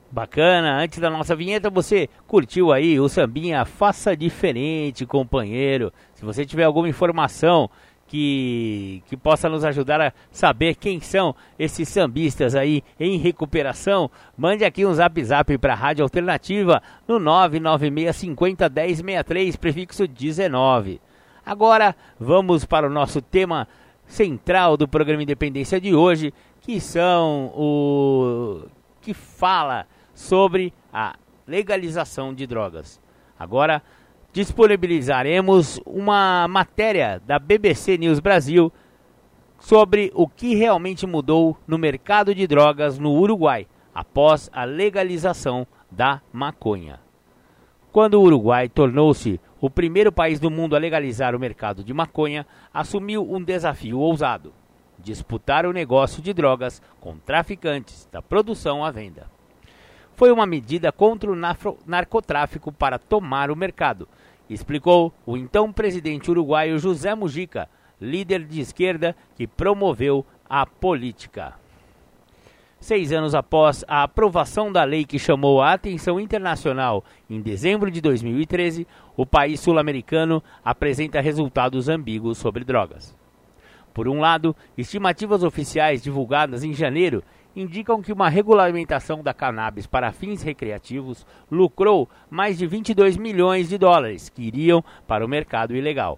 [0.09, 5.91] Bacana, antes da nossa vinheta você curtiu aí o sambinha Faça Diferente, companheiro.
[6.13, 7.69] Se você tiver alguma informação
[8.09, 14.65] que, que possa nos ajudar a saber quem são esses sambistas aí em recuperação, mande
[14.65, 20.99] aqui um zap zap para a Rádio Alternativa no 996501063, prefixo 19.
[21.45, 23.67] Agora vamos para o nosso tema
[24.07, 28.63] central do programa Independência de hoje, que são o
[29.01, 31.15] que fala sobre a
[31.45, 32.99] legalização de drogas.
[33.37, 33.83] Agora
[34.31, 38.71] disponibilizaremos uma matéria da BBC News Brasil
[39.59, 46.21] sobre o que realmente mudou no mercado de drogas no Uruguai após a legalização da
[46.31, 46.99] maconha.
[47.91, 52.45] Quando o Uruguai tornou-se o primeiro país do mundo a legalizar o mercado de maconha,
[52.73, 54.53] assumiu um desafio ousado:
[54.99, 59.27] disputar o negócio de drogas com traficantes da produção à venda.
[60.15, 61.35] Foi uma medida contra o
[61.85, 64.07] narcotráfico para tomar o mercado,
[64.49, 67.69] explicou o então presidente uruguaio José Mujica,
[67.99, 71.53] líder de esquerda que promoveu a política.
[72.79, 77.99] Seis anos após a aprovação da lei que chamou a atenção internacional em dezembro de
[77.99, 83.13] 2013, o país sul-americano apresenta resultados ambíguos sobre drogas.
[83.93, 87.21] Por um lado, estimativas oficiais divulgadas em janeiro
[87.61, 93.77] indicam que uma regulamentação da cannabis para fins recreativos lucrou mais de 22 milhões de
[93.77, 96.17] dólares que iriam para o mercado ilegal.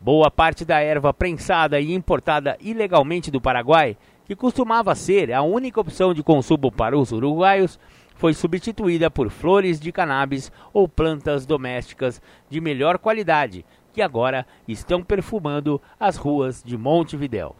[0.00, 5.80] Boa parte da erva prensada e importada ilegalmente do Paraguai, que costumava ser a única
[5.80, 7.78] opção de consumo para os uruguaios,
[8.16, 15.02] foi substituída por flores de cannabis ou plantas domésticas de melhor qualidade, que agora estão
[15.02, 17.54] perfumando as ruas de Montevidéu.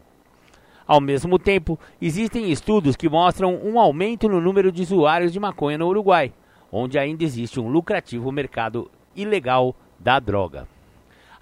[0.85, 5.77] Ao mesmo tempo, existem estudos que mostram um aumento no número de usuários de maconha
[5.77, 6.33] no Uruguai,
[6.71, 10.67] onde ainda existe um lucrativo mercado ilegal da droga.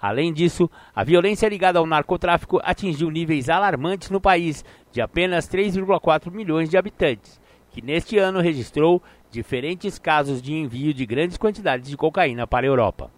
[0.00, 6.30] Além disso, a violência ligada ao narcotráfico atingiu níveis alarmantes no país, de apenas 3,4
[6.30, 7.40] milhões de habitantes,
[7.70, 12.68] que neste ano registrou diferentes casos de envio de grandes quantidades de cocaína para a
[12.68, 13.10] Europa.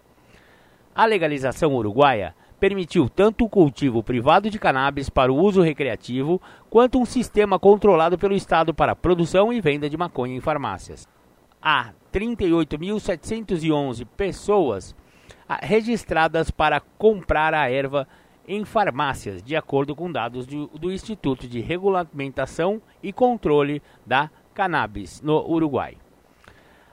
[0.95, 6.99] A legalização uruguaia permitiu tanto o cultivo privado de cannabis para o uso recreativo, quanto
[6.99, 11.07] um sistema controlado pelo Estado para produção e venda de maconha em farmácias.
[11.61, 14.95] Há 38.711 pessoas
[15.47, 18.07] ah, registradas para comprar a erva
[18.47, 25.21] em farmácias, de acordo com dados do, do Instituto de Regulamentação e Controle da Cannabis
[25.21, 25.97] no Uruguai.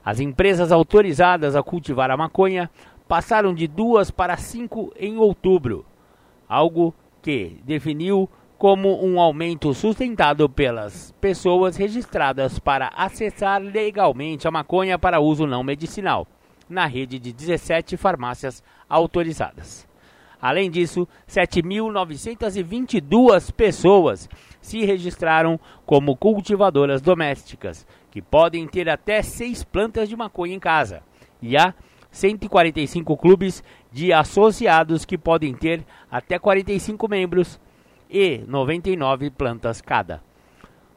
[0.04, 2.68] As empresas autorizadas a cultivar a maconha
[3.12, 5.84] passaram de duas para cinco em outubro,
[6.48, 8.26] algo que definiu
[8.56, 15.62] como um aumento sustentado pelas pessoas registradas para acessar legalmente a maconha para uso não
[15.62, 16.26] medicinal,
[16.66, 19.86] na rede de 17 farmácias autorizadas.
[20.40, 24.26] Além disso, 7.922 pessoas
[24.58, 31.02] se registraram como cultivadoras domésticas, que podem ter até seis plantas de maconha em casa,
[31.42, 31.74] e há
[32.12, 37.60] 145 clubes de associados que podem ter até 45 membros
[38.08, 40.22] e 99 plantas cada.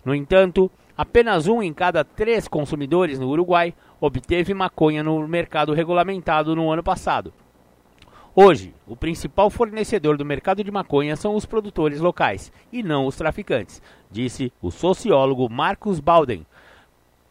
[0.04, 6.56] No entanto, apenas um em cada três consumidores no Uruguai obteve maconha no mercado regulamentado
[6.56, 7.34] no ano passado
[8.38, 13.16] Hoje, o principal fornecedor do mercado de maconha são os produtores locais e não os
[13.16, 13.82] traficantes,
[14.12, 16.46] disse o sociólogo Marcos Balden,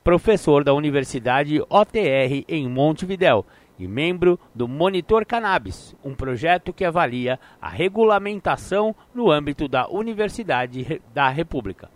[0.02, 3.44] professor da Universidade OTR em Montevidéu
[3.78, 11.02] e membro do Monitor Cannabis, um projeto que avalia a regulamentação no âmbito da Universidade
[11.12, 11.90] da República.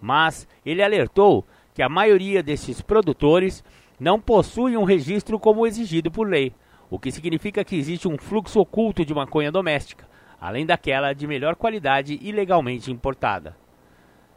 [0.00, 1.44] Mas ele alertou
[1.74, 3.62] que a maioria desses produtores
[4.00, 6.52] não possui um registro como exigido por lei
[6.92, 10.06] o que significa que existe um fluxo oculto de maconha doméstica,
[10.38, 13.56] além daquela de melhor qualidade e legalmente importada,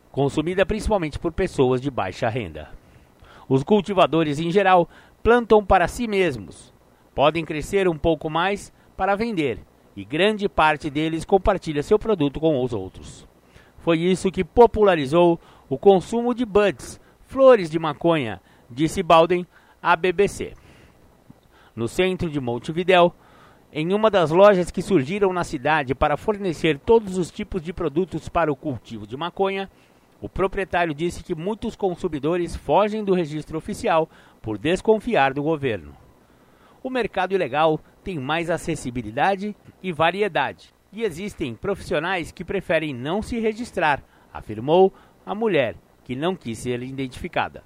[0.09, 2.69] consumida principalmente por pessoas de baixa renda.
[3.49, 4.87] Os cultivadores, em geral,
[5.25, 6.71] plantam para si mesmos,
[7.15, 9.57] podem crescer um pouco mais para vender,
[9.95, 13.27] e grande parte deles compartilha seu produto com os outros.
[13.79, 18.39] Foi isso que popularizou o consumo de buds, flores de maconha,
[18.69, 19.47] disse Balden
[19.81, 20.53] à BBC
[21.75, 23.11] no centro de Montevidéu,
[23.73, 28.29] em uma das lojas que surgiram na cidade para fornecer todos os tipos de produtos
[28.29, 29.71] para o cultivo de maconha,
[30.25, 34.09] o proprietário disse que muitos consumidores fogem do registro oficial
[34.41, 35.95] por desconfiar do governo.
[36.81, 43.39] O mercado ilegal tem mais acessibilidade e variedade, e existem profissionais que preferem não se
[43.39, 44.01] registrar,
[44.33, 44.91] afirmou
[45.23, 47.63] a mulher, que não quis ser identificada.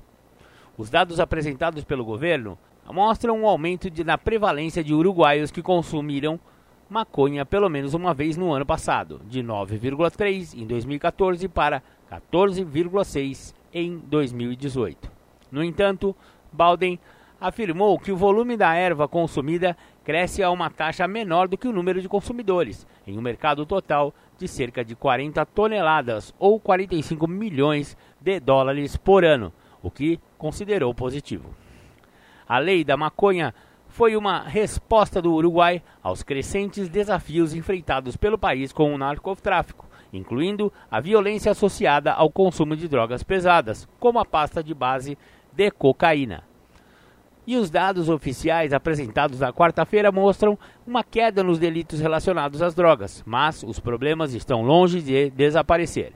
[0.78, 2.60] Os dados apresentados pelo governo
[2.92, 6.38] mostram um aumento de, na prevalência de uruguaios que consumiram
[6.90, 11.82] maconha pelo menos uma vez no ano passado, de 9,3 em 2014 para
[12.12, 15.12] 14,6 em 2018.
[15.52, 16.16] No entanto,
[16.52, 17.00] Balden
[17.40, 21.72] afirmou que o volume da erva consumida cresce a uma taxa menor do que o
[21.72, 27.96] número de consumidores, em um mercado total de cerca de 40 toneladas ou 45 milhões
[28.20, 31.54] de dólares por ano, o que considerou positivo.
[32.48, 33.54] A lei da maconha
[33.88, 40.72] foi uma resposta do Uruguai aos crescentes desafios enfrentados pelo país com o narcotráfico, incluindo
[40.90, 45.18] a violência associada ao consumo de drogas pesadas, como a pasta de base
[45.54, 46.44] de cocaína.
[47.46, 53.24] E os dados oficiais apresentados na quarta-feira mostram uma queda nos delitos relacionados às drogas,
[53.26, 56.14] mas os problemas estão longe de desaparecer.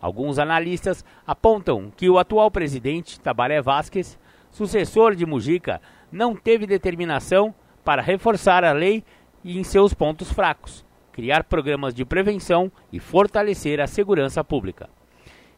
[0.00, 4.18] Alguns analistas apontam que o atual presidente, Tabaré Vázquez,
[4.50, 5.80] sucessor de Mujica,
[6.10, 7.54] não teve determinação
[7.84, 9.04] para reforçar a lei
[9.44, 10.84] em seus pontos fracos,
[11.20, 14.88] criar programas de prevenção e fortalecer a segurança pública.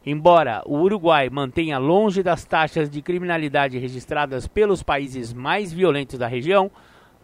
[0.05, 6.27] Embora o Uruguai mantenha longe das taxas de criminalidade registradas pelos países mais violentos da
[6.27, 6.69] região,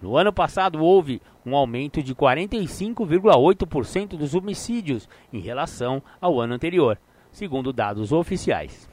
[0.01, 6.97] no ano passado houve um aumento de 45,8% dos homicídios em relação ao ano anterior,
[7.33, 8.89] segundo dados oficiais.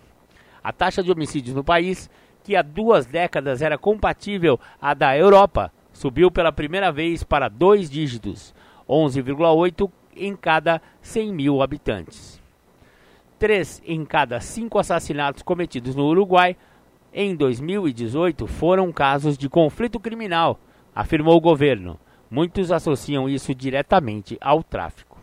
[0.60, 2.10] A taxa de homicídios no país
[2.42, 7.88] que há duas décadas era compatível à da Europa, subiu pela primeira vez para dois
[7.88, 8.52] dígitos,
[8.88, 12.40] 11,8 em cada 100 mil habitantes.
[13.38, 16.56] Três em cada cinco assassinatos cometidos no Uruguai
[17.12, 20.58] em 2018 foram casos de conflito criminal,
[20.94, 21.98] afirmou o governo.
[22.30, 25.18] Muitos associam isso diretamente ao tráfico.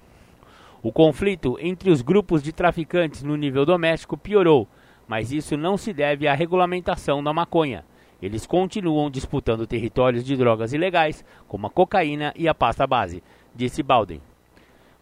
[0.82, 4.68] O conflito entre os grupos de traficantes no nível doméstico piorou
[5.08, 7.86] mas isso não se deve à regulamentação da maconha.
[8.22, 13.22] Eles continuam disputando territórios de drogas ilegais, como a cocaína e a pasta base,
[13.56, 14.22] disse Balden.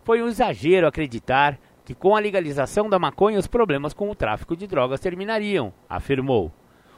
[0.04, 4.56] Foi um exagero acreditar que com a legalização da maconha os problemas com o tráfico
[4.56, 6.52] de drogas terminariam, afirmou.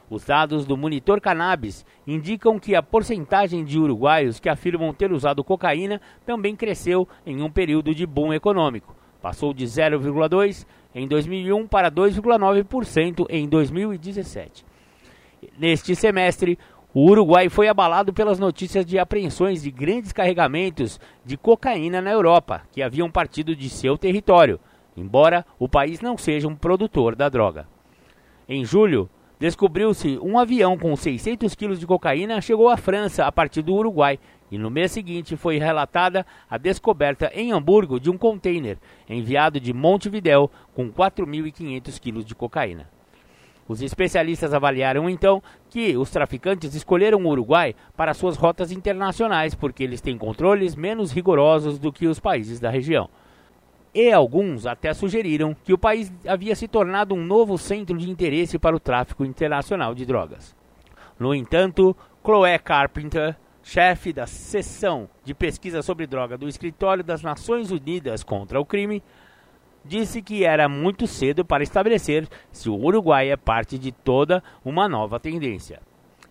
[0.09, 5.43] Os dados do Monitor Cannabis indicam que a porcentagem de uruguaios que afirmam ter usado
[5.43, 8.95] cocaína também cresceu em um período de boom econômico.
[9.21, 14.65] Passou de 0,2 em 2001 para 2,9% em 2017.
[15.57, 16.59] Neste semestre,
[16.93, 22.61] o Uruguai foi abalado pelas notícias de apreensões de grandes carregamentos de cocaína na Europa,
[22.71, 24.59] que haviam partido de seu território,
[24.95, 27.67] embora o país não seja um produtor da droga.
[28.47, 29.09] Em julho,
[29.39, 34.19] descobriu-se um avião com 600 quilos de cocaína chegou à França a partir do Uruguai
[34.51, 38.77] e no mês seguinte foi relatada a descoberta em Hamburgo de um container
[39.09, 42.87] enviado de Montevidéu com 4.500 quilos de cocaína.
[43.67, 45.41] Os especialistas avaliaram então
[45.73, 51.11] que os traficantes escolheram o Uruguai para suas rotas internacionais porque eles têm controles menos
[51.11, 53.09] rigorosos do que os países da região.
[53.91, 58.59] E alguns até sugeriram que o país havia se tornado um novo centro de interesse
[58.59, 60.55] para o tráfico internacional de drogas.
[61.17, 67.71] No entanto, Chloé Carpenter, chefe da seção de pesquisa sobre droga do Escritório das Nações
[67.71, 69.01] Unidas contra o Crime,
[69.85, 74.87] disse que era muito cedo para estabelecer se o Uruguai é parte de toda uma
[74.87, 75.81] nova tendência.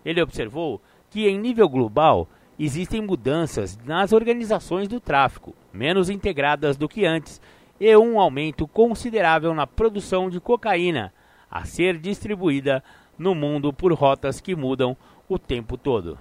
[0.05, 0.81] Ele observou
[1.11, 7.41] que, em nível global, existem mudanças nas organizações do tráfico, menos integradas do que antes,
[7.79, 11.13] e um aumento considerável na produção de cocaína
[11.51, 12.83] a ser distribuída
[13.19, 14.97] no mundo por rotas que mudam
[15.29, 16.19] o tempo todo.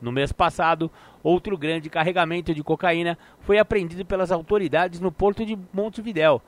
[0.00, 0.90] No mês passado,
[1.22, 6.40] outro grande carregamento de cocaína foi apreendido pelas autoridades no porto de Montevidéu,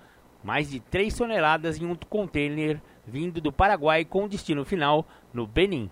[0.42, 5.90] mais de 3 toneladas em um container vindo do Paraguai com destino final no Benin.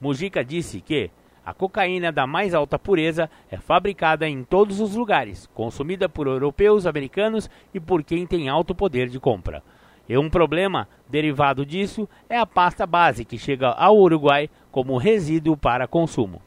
[0.00, 1.10] Mujica disse que
[1.44, 6.86] a cocaína da mais alta pureza é fabricada em todos os lugares, consumida por europeus,
[6.86, 9.62] americanos e por quem tem alto poder de compra.
[10.08, 15.56] E um problema derivado disso é a pasta base que chega ao Uruguai como resíduo
[15.56, 16.40] para consumo.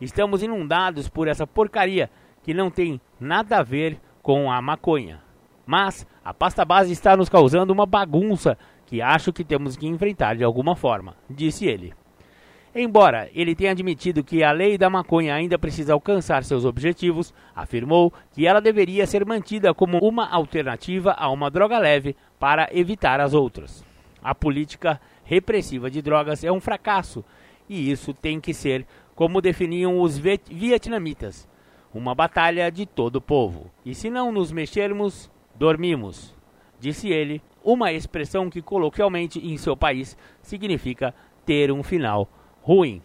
[0.00, 2.10] Estamos inundados por essa porcaria
[2.42, 5.20] que não tem nada a ver com a maconha.
[5.64, 10.36] Mas a pasta base está nos causando uma bagunça que acho que temos que enfrentar
[10.36, 11.92] de alguma forma, disse ele.
[12.74, 18.12] Embora ele tenha admitido que a lei da maconha ainda precisa alcançar seus objetivos, afirmou
[18.32, 23.34] que ela deveria ser mantida como uma alternativa a uma droga leve para evitar as
[23.34, 23.84] outras.
[24.22, 27.24] A política repressiva de drogas é um fracasso
[27.68, 31.48] e isso tem que ser como definiam os vietnamitas,
[31.92, 33.70] uma batalha de todo o povo.
[33.84, 36.34] E se não nos mexermos, dormimos,
[36.80, 41.14] disse ele, uma expressão que coloquialmente em seu país significa
[41.46, 42.28] ter um final
[42.62, 43.02] ruim.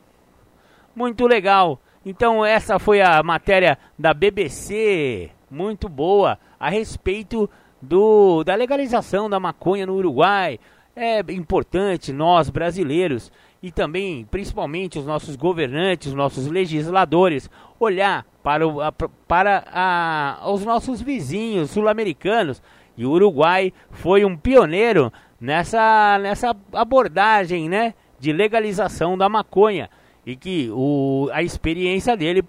[0.96, 1.80] Muito legal.
[2.06, 7.50] Então essa foi a matéria da BBC, muito boa, a respeito
[7.82, 10.60] do da legalização da maconha no Uruguai.
[10.96, 13.32] É importante nós brasileiros
[13.62, 20.52] e também, principalmente, os nossos governantes, os nossos legisladores, olhar para, o, a, para a,
[20.52, 22.62] os nossos vizinhos sul-americanos.
[22.96, 29.90] E o Uruguai foi um pioneiro nessa, nessa abordagem né, de legalização da maconha.
[30.26, 32.44] E que o, a experiência dele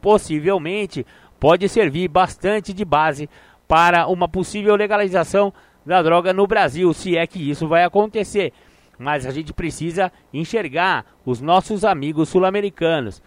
[0.00, 1.06] possivelmente
[1.38, 3.30] pode servir bastante de base
[3.66, 5.52] para uma possível legalização
[5.86, 8.52] da droga no Brasil, se é que isso vai acontecer
[9.00, 13.22] mas a gente precisa enxergar os nossos amigos sul-americanos.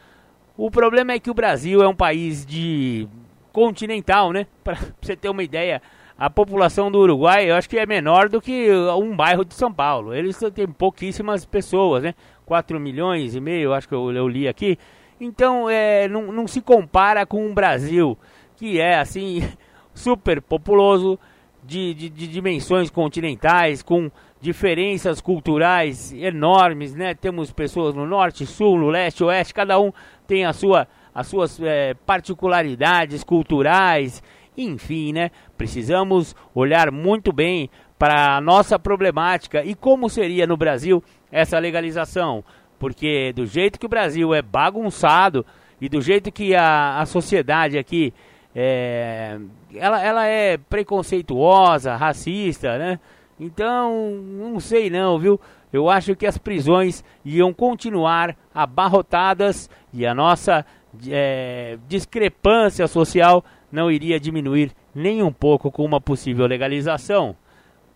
[0.56, 3.08] O problema é que o Brasil é um país de
[3.52, 4.46] continental, né?
[4.64, 5.82] Para você ter uma ideia,
[6.16, 9.74] a população do Uruguai eu acho que é menor do que um bairro de São
[9.74, 10.14] Paulo.
[10.14, 12.14] Eles têm pouquíssimas pessoas, né?
[12.46, 14.78] 4 milhões e meio, acho que eu, eu li aqui.
[15.20, 18.16] Então, é, não, não se compara com o Brasil,
[18.58, 19.42] que é assim
[19.92, 21.18] super populoso,
[21.64, 24.12] de, de, de dimensões continentais, com
[24.44, 27.14] diferenças culturais enormes, né?
[27.14, 29.94] Temos pessoas no norte, sul, no leste, oeste, cada um
[30.28, 34.22] tem a sua, as suas é, particularidades culturais,
[34.58, 35.32] enfim, né?
[35.58, 41.02] Precisamos olhar muito bem para a nossa problemática e como seria no Brasil
[41.32, 42.44] essa legalização,
[42.78, 45.46] porque do jeito que o Brasil é bagunçado
[45.80, 48.14] e do jeito que a, a sociedade aqui
[48.54, 49.40] é,
[49.74, 53.00] ela, ela é preconceituosa, racista, né?
[53.40, 55.40] Então, não sei não, viu?
[55.72, 60.66] Eu acho que as prisões iam continuar abarrotadas e a nossa
[61.10, 67.36] é, discrepância social não iria diminuir nem um pouco com uma possível legalização.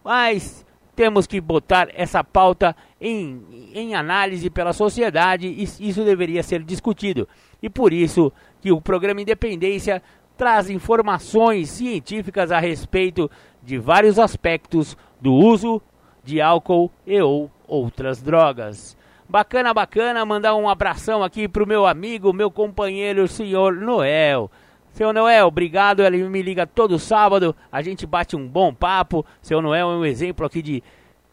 [0.04, 0.66] Mas
[0.96, 7.28] temos que botar essa pauta em, em análise pela sociedade e isso deveria ser discutido.
[7.62, 10.02] E por isso que o programa Independência
[10.36, 13.30] traz informações científicas a respeito
[13.62, 15.82] de vários aspectos do uso
[16.24, 18.98] de álcool e ou outras drogas.
[19.30, 24.50] Bacana, bacana, mandar um abração aqui pro meu amigo, meu companheiro, o senhor Noel.
[24.94, 29.26] Seu Noel, obrigado, ele me liga todo sábado, a gente bate um bom papo.
[29.42, 30.84] Seu Noel é um exemplo aqui de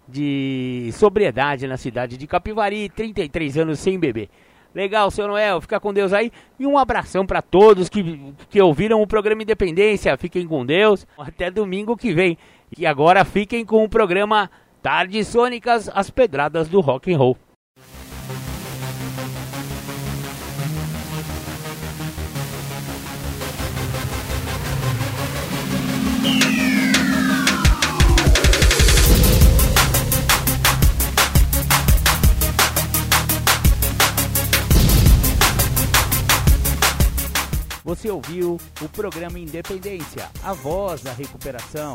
[0.07, 4.29] de sobriedade na cidade de Capivari, 33 anos sem beber.
[4.75, 6.33] Legal, seu Noel, fica com Deus aí.
[6.59, 10.17] E um abração para todos que, que ouviram o programa Independência.
[10.17, 11.07] Fiquem com Deus.
[11.17, 12.37] Até domingo que vem.
[12.77, 14.51] E agora fiquem com o programa
[14.83, 17.39] Tardes Sônicas, as pedradas do rock and roll.
[37.85, 41.95] Você ouviu o programa Independência, a voz da recuperação,